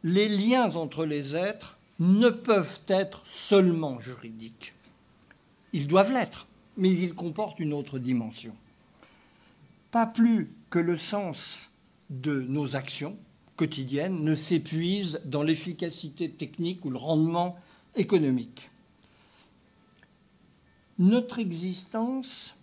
Les 0.03 0.29
liens 0.29 0.75
entre 0.75 1.07
les 1.07 1.37
êtres 1.37 1.79
ne 2.01 2.29
peuvent 2.29 2.81
être 2.89 3.23
seulement 3.25 4.01
juridiques. 4.01 4.75
Ils 5.73 5.87
doivent 5.87 6.13
l'être, 6.13 6.47
mais 6.77 6.95
ils 6.95 7.15
comportent 7.15 7.61
une 7.61 7.73
autre 7.73 7.99
dimension. 7.99 8.55
Pas 9.91 10.07
plus 10.07 10.51
que 10.71 10.79
le 10.79 10.97
sens 10.97 11.69
de 12.11 12.43
nos 12.43 12.77
actions 12.77 13.17
quotidiennes 13.57 14.25
ne 14.25 14.35
s'épuise 14.35 15.21
dans 15.25 15.43
l'efficacité 15.43 16.29
technique 16.29 16.85
ou 16.85 16.91
le 16.91 16.99
rendement 16.99 17.57
économique. 17.97 18.70
Notre 20.99 21.38
existence 21.38 22.57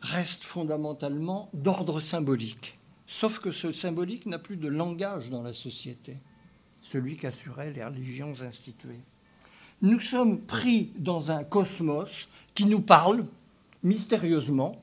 reste 0.00 0.44
fondamentalement 0.44 1.48
d'ordre 1.54 2.00
symbolique, 2.00 2.78
sauf 3.06 3.38
que 3.38 3.52
ce 3.52 3.72
symbolique 3.72 4.26
n'a 4.26 4.38
plus 4.38 4.56
de 4.56 4.68
langage 4.68 5.30
dans 5.30 5.42
la 5.42 5.52
société, 5.52 6.16
celui 6.82 7.16
qu'assuraient 7.16 7.72
les 7.72 7.84
religions 7.84 8.34
instituées. 8.42 9.00
Nous 9.80 10.00
sommes 10.00 10.40
pris 10.40 10.92
dans 10.96 11.30
un 11.30 11.44
cosmos 11.44 12.28
qui 12.54 12.66
nous 12.66 12.82
parle 12.82 13.24
mystérieusement, 13.82 14.80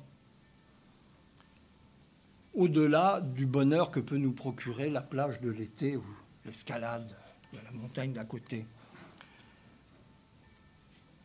au-delà 2.53 3.21
du 3.21 3.45
bonheur 3.45 3.91
que 3.91 3.99
peut 3.99 4.17
nous 4.17 4.33
procurer 4.33 4.89
la 4.89 5.01
plage 5.01 5.39
de 5.39 5.49
l'été 5.49 5.95
ou 5.95 6.03
l'escalade 6.45 7.15
la 7.53 7.71
montagne 7.71 8.13
d'à 8.13 8.23
côté. 8.23 8.65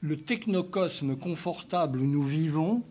Le 0.00 0.20
technocosme 0.20 1.16
confortable 1.16 2.00
où 2.00 2.06
nous 2.06 2.22
vivons 2.24 2.82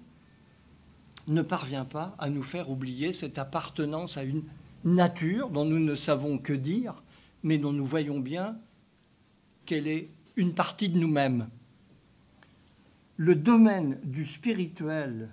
ne 1.27 1.41
parvient 1.41 1.85
pas 1.85 2.15
à 2.19 2.29
nous 2.29 2.43
faire 2.43 2.69
oublier 2.69 3.13
cette 3.13 3.37
appartenance 3.37 4.17
à 4.17 4.23
une 4.23 4.43
nature 4.83 5.49
dont 5.49 5.65
nous 5.65 5.79
ne 5.79 5.95
savons 5.95 6.37
que 6.37 6.53
dire, 6.53 7.03
mais 7.43 7.57
dont 7.57 7.71
nous 7.71 7.85
voyons 7.85 8.19
bien 8.19 8.57
qu'elle 9.65 9.87
est 9.87 10.09
une 10.35 10.53
partie 10.53 10.89
de 10.89 10.99
nous-mêmes. 10.99 11.47
Le 13.17 13.35
domaine 13.35 13.99
du 14.03 14.25
spirituel 14.25 15.29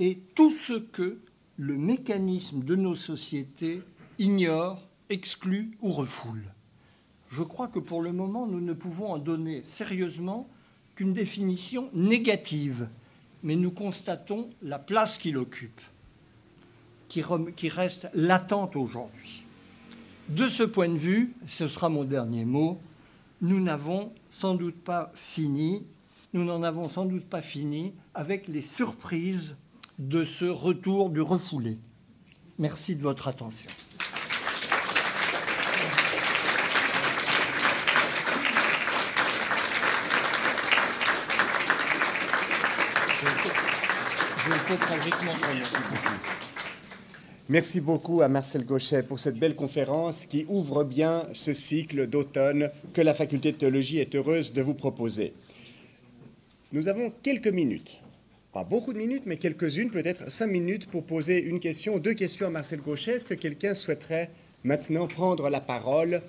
est 0.00 0.34
tout 0.34 0.52
ce 0.52 0.74
que 0.74 1.20
le 1.56 1.76
mécanisme 1.76 2.64
de 2.64 2.74
nos 2.74 2.96
sociétés 2.96 3.80
ignore, 4.18 4.82
exclut 5.10 5.76
ou 5.80 5.90
refoule. 5.90 6.52
Je 7.30 7.42
crois 7.42 7.68
que 7.68 7.78
pour 7.78 8.02
le 8.02 8.12
moment, 8.12 8.46
nous 8.46 8.60
ne 8.60 8.74
pouvons 8.74 9.12
en 9.12 9.18
donner 9.18 9.64
sérieusement 9.64 10.48
qu'une 10.94 11.14
définition 11.14 11.88
négative, 11.94 12.88
mais 13.42 13.56
nous 13.56 13.70
constatons 13.70 14.50
la 14.62 14.78
place 14.78 15.18
qu'il 15.18 15.38
occupe, 15.38 15.80
qui, 17.08 17.22
reste 17.68 18.08
latente 18.14 18.76
aujourd'hui. 18.76 19.44
De 20.28 20.48
ce 20.48 20.62
point 20.62 20.88
de 20.88 20.98
vue, 20.98 21.34
ce 21.46 21.68
sera 21.68 21.88
mon 21.88 22.04
dernier 22.04 22.44
mot, 22.44 22.78
nous 23.40 23.60
n'avons 23.60 24.12
sans 24.30 24.54
doute 24.54 24.76
pas 24.76 25.12
fini, 25.14 25.82
nous 26.32 26.44
n'en 26.44 26.62
avons 26.62 26.88
sans 26.88 27.04
doute 27.04 27.28
pas 27.28 27.42
fini 27.42 27.92
avec 28.14 28.48
les 28.48 28.62
surprises 28.62 29.56
de 29.98 30.24
ce 30.24 30.44
retour 30.44 31.10
du 31.10 31.20
refoulé. 31.20 31.78
Merci 32.58 32.96
de 32.96 33.02
votre 33.02 33.28
attention. 33.28 33.70
Merci 47.48 47.80
beaucoup 47.80 48.22
à 48.22 48.28
Marcel 48.28 48.64
Gauchet 48.64 49.02
pour 49.02 49.20
cette 49.20 49.38
belle 49.38 49.54
conférence 49.54 50.26
qui 50.26 50.44
ouvre 50.48 50.82
bien 50.82 51.26
ce 51.32 51.52
cycle 51.52 52.06
d'automne 52.08 52.70
que 52.94 53.00
la 53.00 53.14
faculté 53.14 53.52
de 53.52 53.56
théologie 53.58 53.98
est 53.98 54.14
heureuse 54.14 54.52
de 54.52 54.62
vous 54.62 54.74
proposer. 54.74 55.34
Nous 56.72 56.88
avons 56.88 57.12
quelques 57.22 57.48
minutes. 57.48 57.98
Pas 58.52 58.64
beaucoup 58.64 58.92
de 58.92 58.98
minutes, 58.98 59.24
mais 59.26 59.36
quelques-unes, 59.36 59.90
peut-être 59.90 60.30
cinq 60.30 60.48
minutes 60.48 60.86
pour 60.86 61.04
poser 61.04 61.42
une 61.42 61.60
question, 61.60 61.98
deux 61.98 62.14
questions 62.14 62.48
à 62.48 62.50
Marcel 62.50 62.80
Gauchet. 62.80 63.12
Est-ce 63.12 63.24
que 63.24 63.34
quelqu'un 63.34 63.74
souhaiterait 63.74 64.30
maintenant 64.64 65.06
prendre 65.06 65.48
la 65.48 65.60
parole 65.60 66.22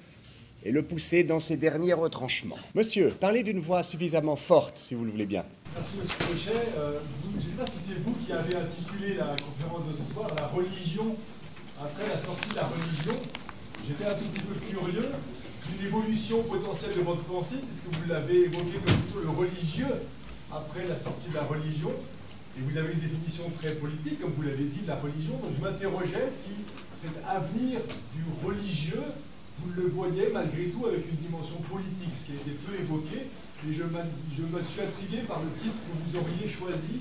et 0.63 0.71
le 0.71 0.83
pousser 0.83 1.23
dans 1.23 1.39
ses 1.39 1.57
derniers 1.57 1.93
retranchements? 1.93 2.59
Monsieur, 2.75 3.09
parlez 3.19 3.41
d'une 3.43 3.59
voix 3.59 3.83
suffisamment 3.83 4.35
forte, 4.35 4.77
si 4.77 4.93
vous 4.93 5.05
le 5.05 5.11
voulez 5.11 5.25
bien. 5.25 5.43
Merci, 5.75 5.97
Monsieur 5.97 6.17
Gauchet. 6.29 6.63
Euh, 6.77 6.99
je 7.31 7.35
ne 7.35 7.41
sais 7.41 7.57
pas 7.57 7.65
si 7.65 7.79
c'est 7.79 7.99
vous 8.03 8.13
qui 8.13 8.31
avez 8.31 8.55
intitulé 8.55 9.15
la 9.15 9.33
conférence 9.41 9.87
de 9.87 9.93
ce 9.93 10.05
soir 10.13 10.29
La 10.37 10.47
religion 10.47 11.15
après 11.81 12.07
la 12.07 12.17
sortie 12.17 12.49
de 12.49 12.55
la 12.55 12.63
religion. 12.63 13.17
J'étais 13.87 14.05
un 14.05 14.13
tout 14.13 14.25
petit 14.25 14.45
peu 14.45 14.53
curieux 14.69 15.09
d'une 15.65 15.87
évolution 15.87 16.43
potentielle 16.43 16.95
de 16.97 17.01
votre 17.01 17.23
pensée, 17.23 17.57
puisque 17.65 17.85
vous 17.85 18.07
l'avez 18.07 18.45
évoqué 18.45 18.77
comme 18.85 18.97
plutôt 19.01 19.21
le 19.21 19.29
religieux 19.29 19.95
après 20.51 20.87
la 20.87 20.95
sortie 20.95 21.29
de 21.29 21.35
la 21.35 21.43
religion. 21.43 21.91
Et 22.57 22.61
vous 22.61 22.77
avez 22.77 22.93
une 22.93 22.99
définition 22.99 23.49
très 23.59 23.73
politique, 23.73 24.21
comme 24.21 24.33
vous 24.37 24.43
l'avez 24.43 24.65
dit, 24.65 24.81
de 24.83 24.87
la 24.87 24.97
religion. 24.97 25.33
Donc 25.41 25.51
je 25.57 25.61
m'interrogeais 25.63 26.29
si 26.29 26.53
cet 26.95 27.17
avenir 27.27 27.79
du 28.13 28.21
religieux, 28.45 29.01
vous 29.57 29.81
le 29.81 29.89
voyez 29.89 30.29
malgré 30.31 30.65
tout 30.65 30.85
avec 30.85 31.01
une 31.09 31.17
dimension 31.17 31.57
politique, 31.65 32.13
ce 32.13 32.25
qui 32.27 32.31
a 32.33 32.35
été 32.35 32.51
peu 32.51 32.77
évoqué. 32.79 33.25
Et 33.69 33.73
je, 33.73 33.83
je 33.83 34.41
me 34.43 34.61
suis 34.63 34.81
intrigué 34.81 35.23
par 35.27 35.41
le 35.41 35.49
titre 35.61 35.75
que 35.75 36.09
vous 36.09 36.17
auriez 36.17 36.49
choisi 36.49 36.99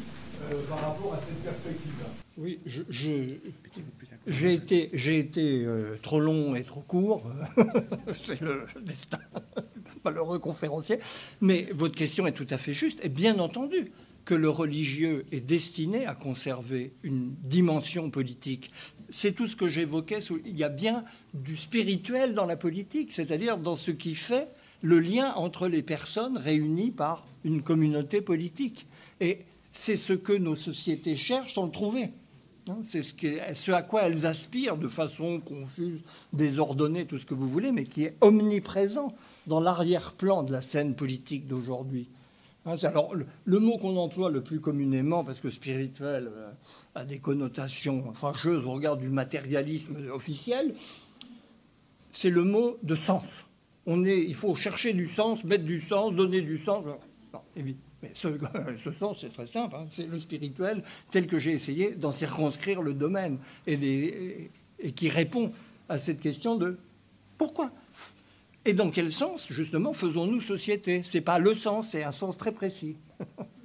euh, 0.51 0.55
par 0.69 0.81
rapport 0.81 1.15
à 1.15 1.19
cette 1.19 1.43
perspective-là. 1.43 2.07
Oui, 2.39 2.61
j'ai 2.67 4.55
été, 4.55 4.91
j'ai 4.93 5.19
été 5.19 5.65
euh, 5.65 5.97
trop 6.03 6.21
long 6.21 6.55
et 6.55 6.63
trop 6.63 6.81
court. 6.81 7.25
C'est 8.25 8.41
le 8.41 8.67
destin 8.81 9.19
malheureux 10.05 10.39
conférencier. 10.39 10.99
Mais 11.41 11.69
votre 11.75 11.95
question 11.95 12.27
est 12.27 12.33
tout 12.33 12.47
à 12.51 12.59
fait 12.59 12.73
juste. 12.73 13.01
Et 13.03 13.09
bien 13.09 13.39
entendu 13.39 13.93
que 14.25 14.35
le 14.35 14.49
religieux 14.49 15.25
est 15.33 15.41
destiné 15.41 16.07
à 16.07 16.15
conserver 16.15 16.93
une 17.03 17.35
dimension 17.43 18.11
politique. 18.11 18.71
C'est 19.11 19.33
tout 19.33 19.49
ce 19.49 19.57
que 19.57 19.69
j'évoquais. 19.69 20.21
Il 20.47 20.57
y 20.57 20.65
a 20.65 20.69
bien 20.69 21.05
du 21.35 21.57
spirituel 21.57 22.35
dans 22.35 22.47
la 22.47 22.57
politique, 22.57 23.11
c'est-à-dire 23.13 23.59
dans 23.59 23.77
ce 23.77 23.91
qui 23.91 24.15
fait 24.15 24.49
le 24.83 24.99
lien 24.99 25.33
entre 25.35 25.69
les 25.69 25.83
personnes 25.83 26.37
réunies 26.37 26.91
par 26.91 27.25
une 27.45 27.63
communauté 27.63 28.21
politique. 28.21 28.87
Et 29.21 29.41
c'est 29.73 29.97
ce 29.97 30.13
que 30.13 30.33
nos 30.33 30.57
sociétés 30.57 31.17
cherchent 31.17 31.55
sans 31.55 31.67
le 31.67 31.73
trouver. 31.73 32.11
Hein, 32.69 32.79
c'est 32.85 33.03
ce, 33.03 33.73
à 33.73 33.83
quoi 33.83 34.03
elles 34.03 34.27
aspirent 34.27 34.77
de 34.77 34.89
façon 34.89 35.41
confuse, 35.41 36.01
désordonnée, 36.33 37.07
tout 37.07 37.19
ce 37.19 37.25
que 37.25 37.35
vous 37.35 37.49
voulez, 37.49 37.73
mais 37.73 37.85
qui 37.85 38.05
est 38.05 38.17
omniprésent 38.21 39.15
dans 39.47 39.61
l'arrière-plan 39.61 40.45
de 40.45 40.53
la 40.53 40.61
scène 40.61 40.95
politique 40.95 41.49
d'aujourd'hui. 41.49 42.09
Hein, 42.65 42.77
alors, 42.85 43.15
le, 43.15 43.59
mot 43.59 43.79
qu'on 43.79 43.97
emploie 43.97 44.31
le 44.31 44.43
plus 44.43 44.61
communément, 44.61 45.25
parce 45.25 45.41
que 45.41 45.51
spirituel 45.51 46.31
euh, 46.33 46.51
a 46.95 47.05
des 47.05 47.19
connotations 47.19 48.15
fâcheuses 48.15 48.65
au 48.65 48.71
regard 48.71 48.97
du 48.97 49.09
matérialisme 49.09 49.97
officiel, 50.13 50.73
c'est 52.13 52.31
le 52.31 52.45
mot 52.45 52.79
de 52.85 52.95
sens. 52.95 53.47
Il 53.87 54.35
faut 54.35 54.55
chercher 54.55 54.93
du 54.93 55.09
sens, 55.09 55.43
mettre 55.45 55.65
du 55.65 55.81
sens, 55.81 56.15
donner 56.15 56.41
du 56.41 56.59
sens. 56.59 56.85
Non. 56.85 57.43
Mais 58.03 58.13
ce, 58.15 58.93
sens, 58.93 59.19
c'est 59.21 59.33
très 59.33 59.47
simple, 59.47 59.77
hein. 59.77 59.87
c'est 59.89 60.09
le 60.09 60.19
spirituel 60.19 60.83
tel 61.13 61.27
que 61.29 61.39
j'ai 61.39 61.53
essayé 61.53 61.93
d'en 61.93 62.13
circonscrire 62.13 62.83
le 62.83 62.95
domaine 62.95 63.39
et, 63.67 64.51
et 64.81 64.93
qui 64.93 65.09
répond 65.09 65.53
à 65.89 65.99
cette 65.99 66.21
question 66.21 66.57
de 66.57 66.79
pourquoi? 67.39 67.71
Et 68.65 68.75
dans 68.75 68.91
quel 68.91 69.13
sens, 69.13 69.49
justement, 69.51 69.93
faisons-nous 69.93 70.41
société? 70.41 71.03
C'est 71.05 71.21
pas 71.21 71.39
le 71.39 71.55
sens, 71.55 71.89
c'est 71.91 72.05
un 72.05 72.13
sens 72.13 72.37
très 72.37 72.53
précis. 72.53 72.97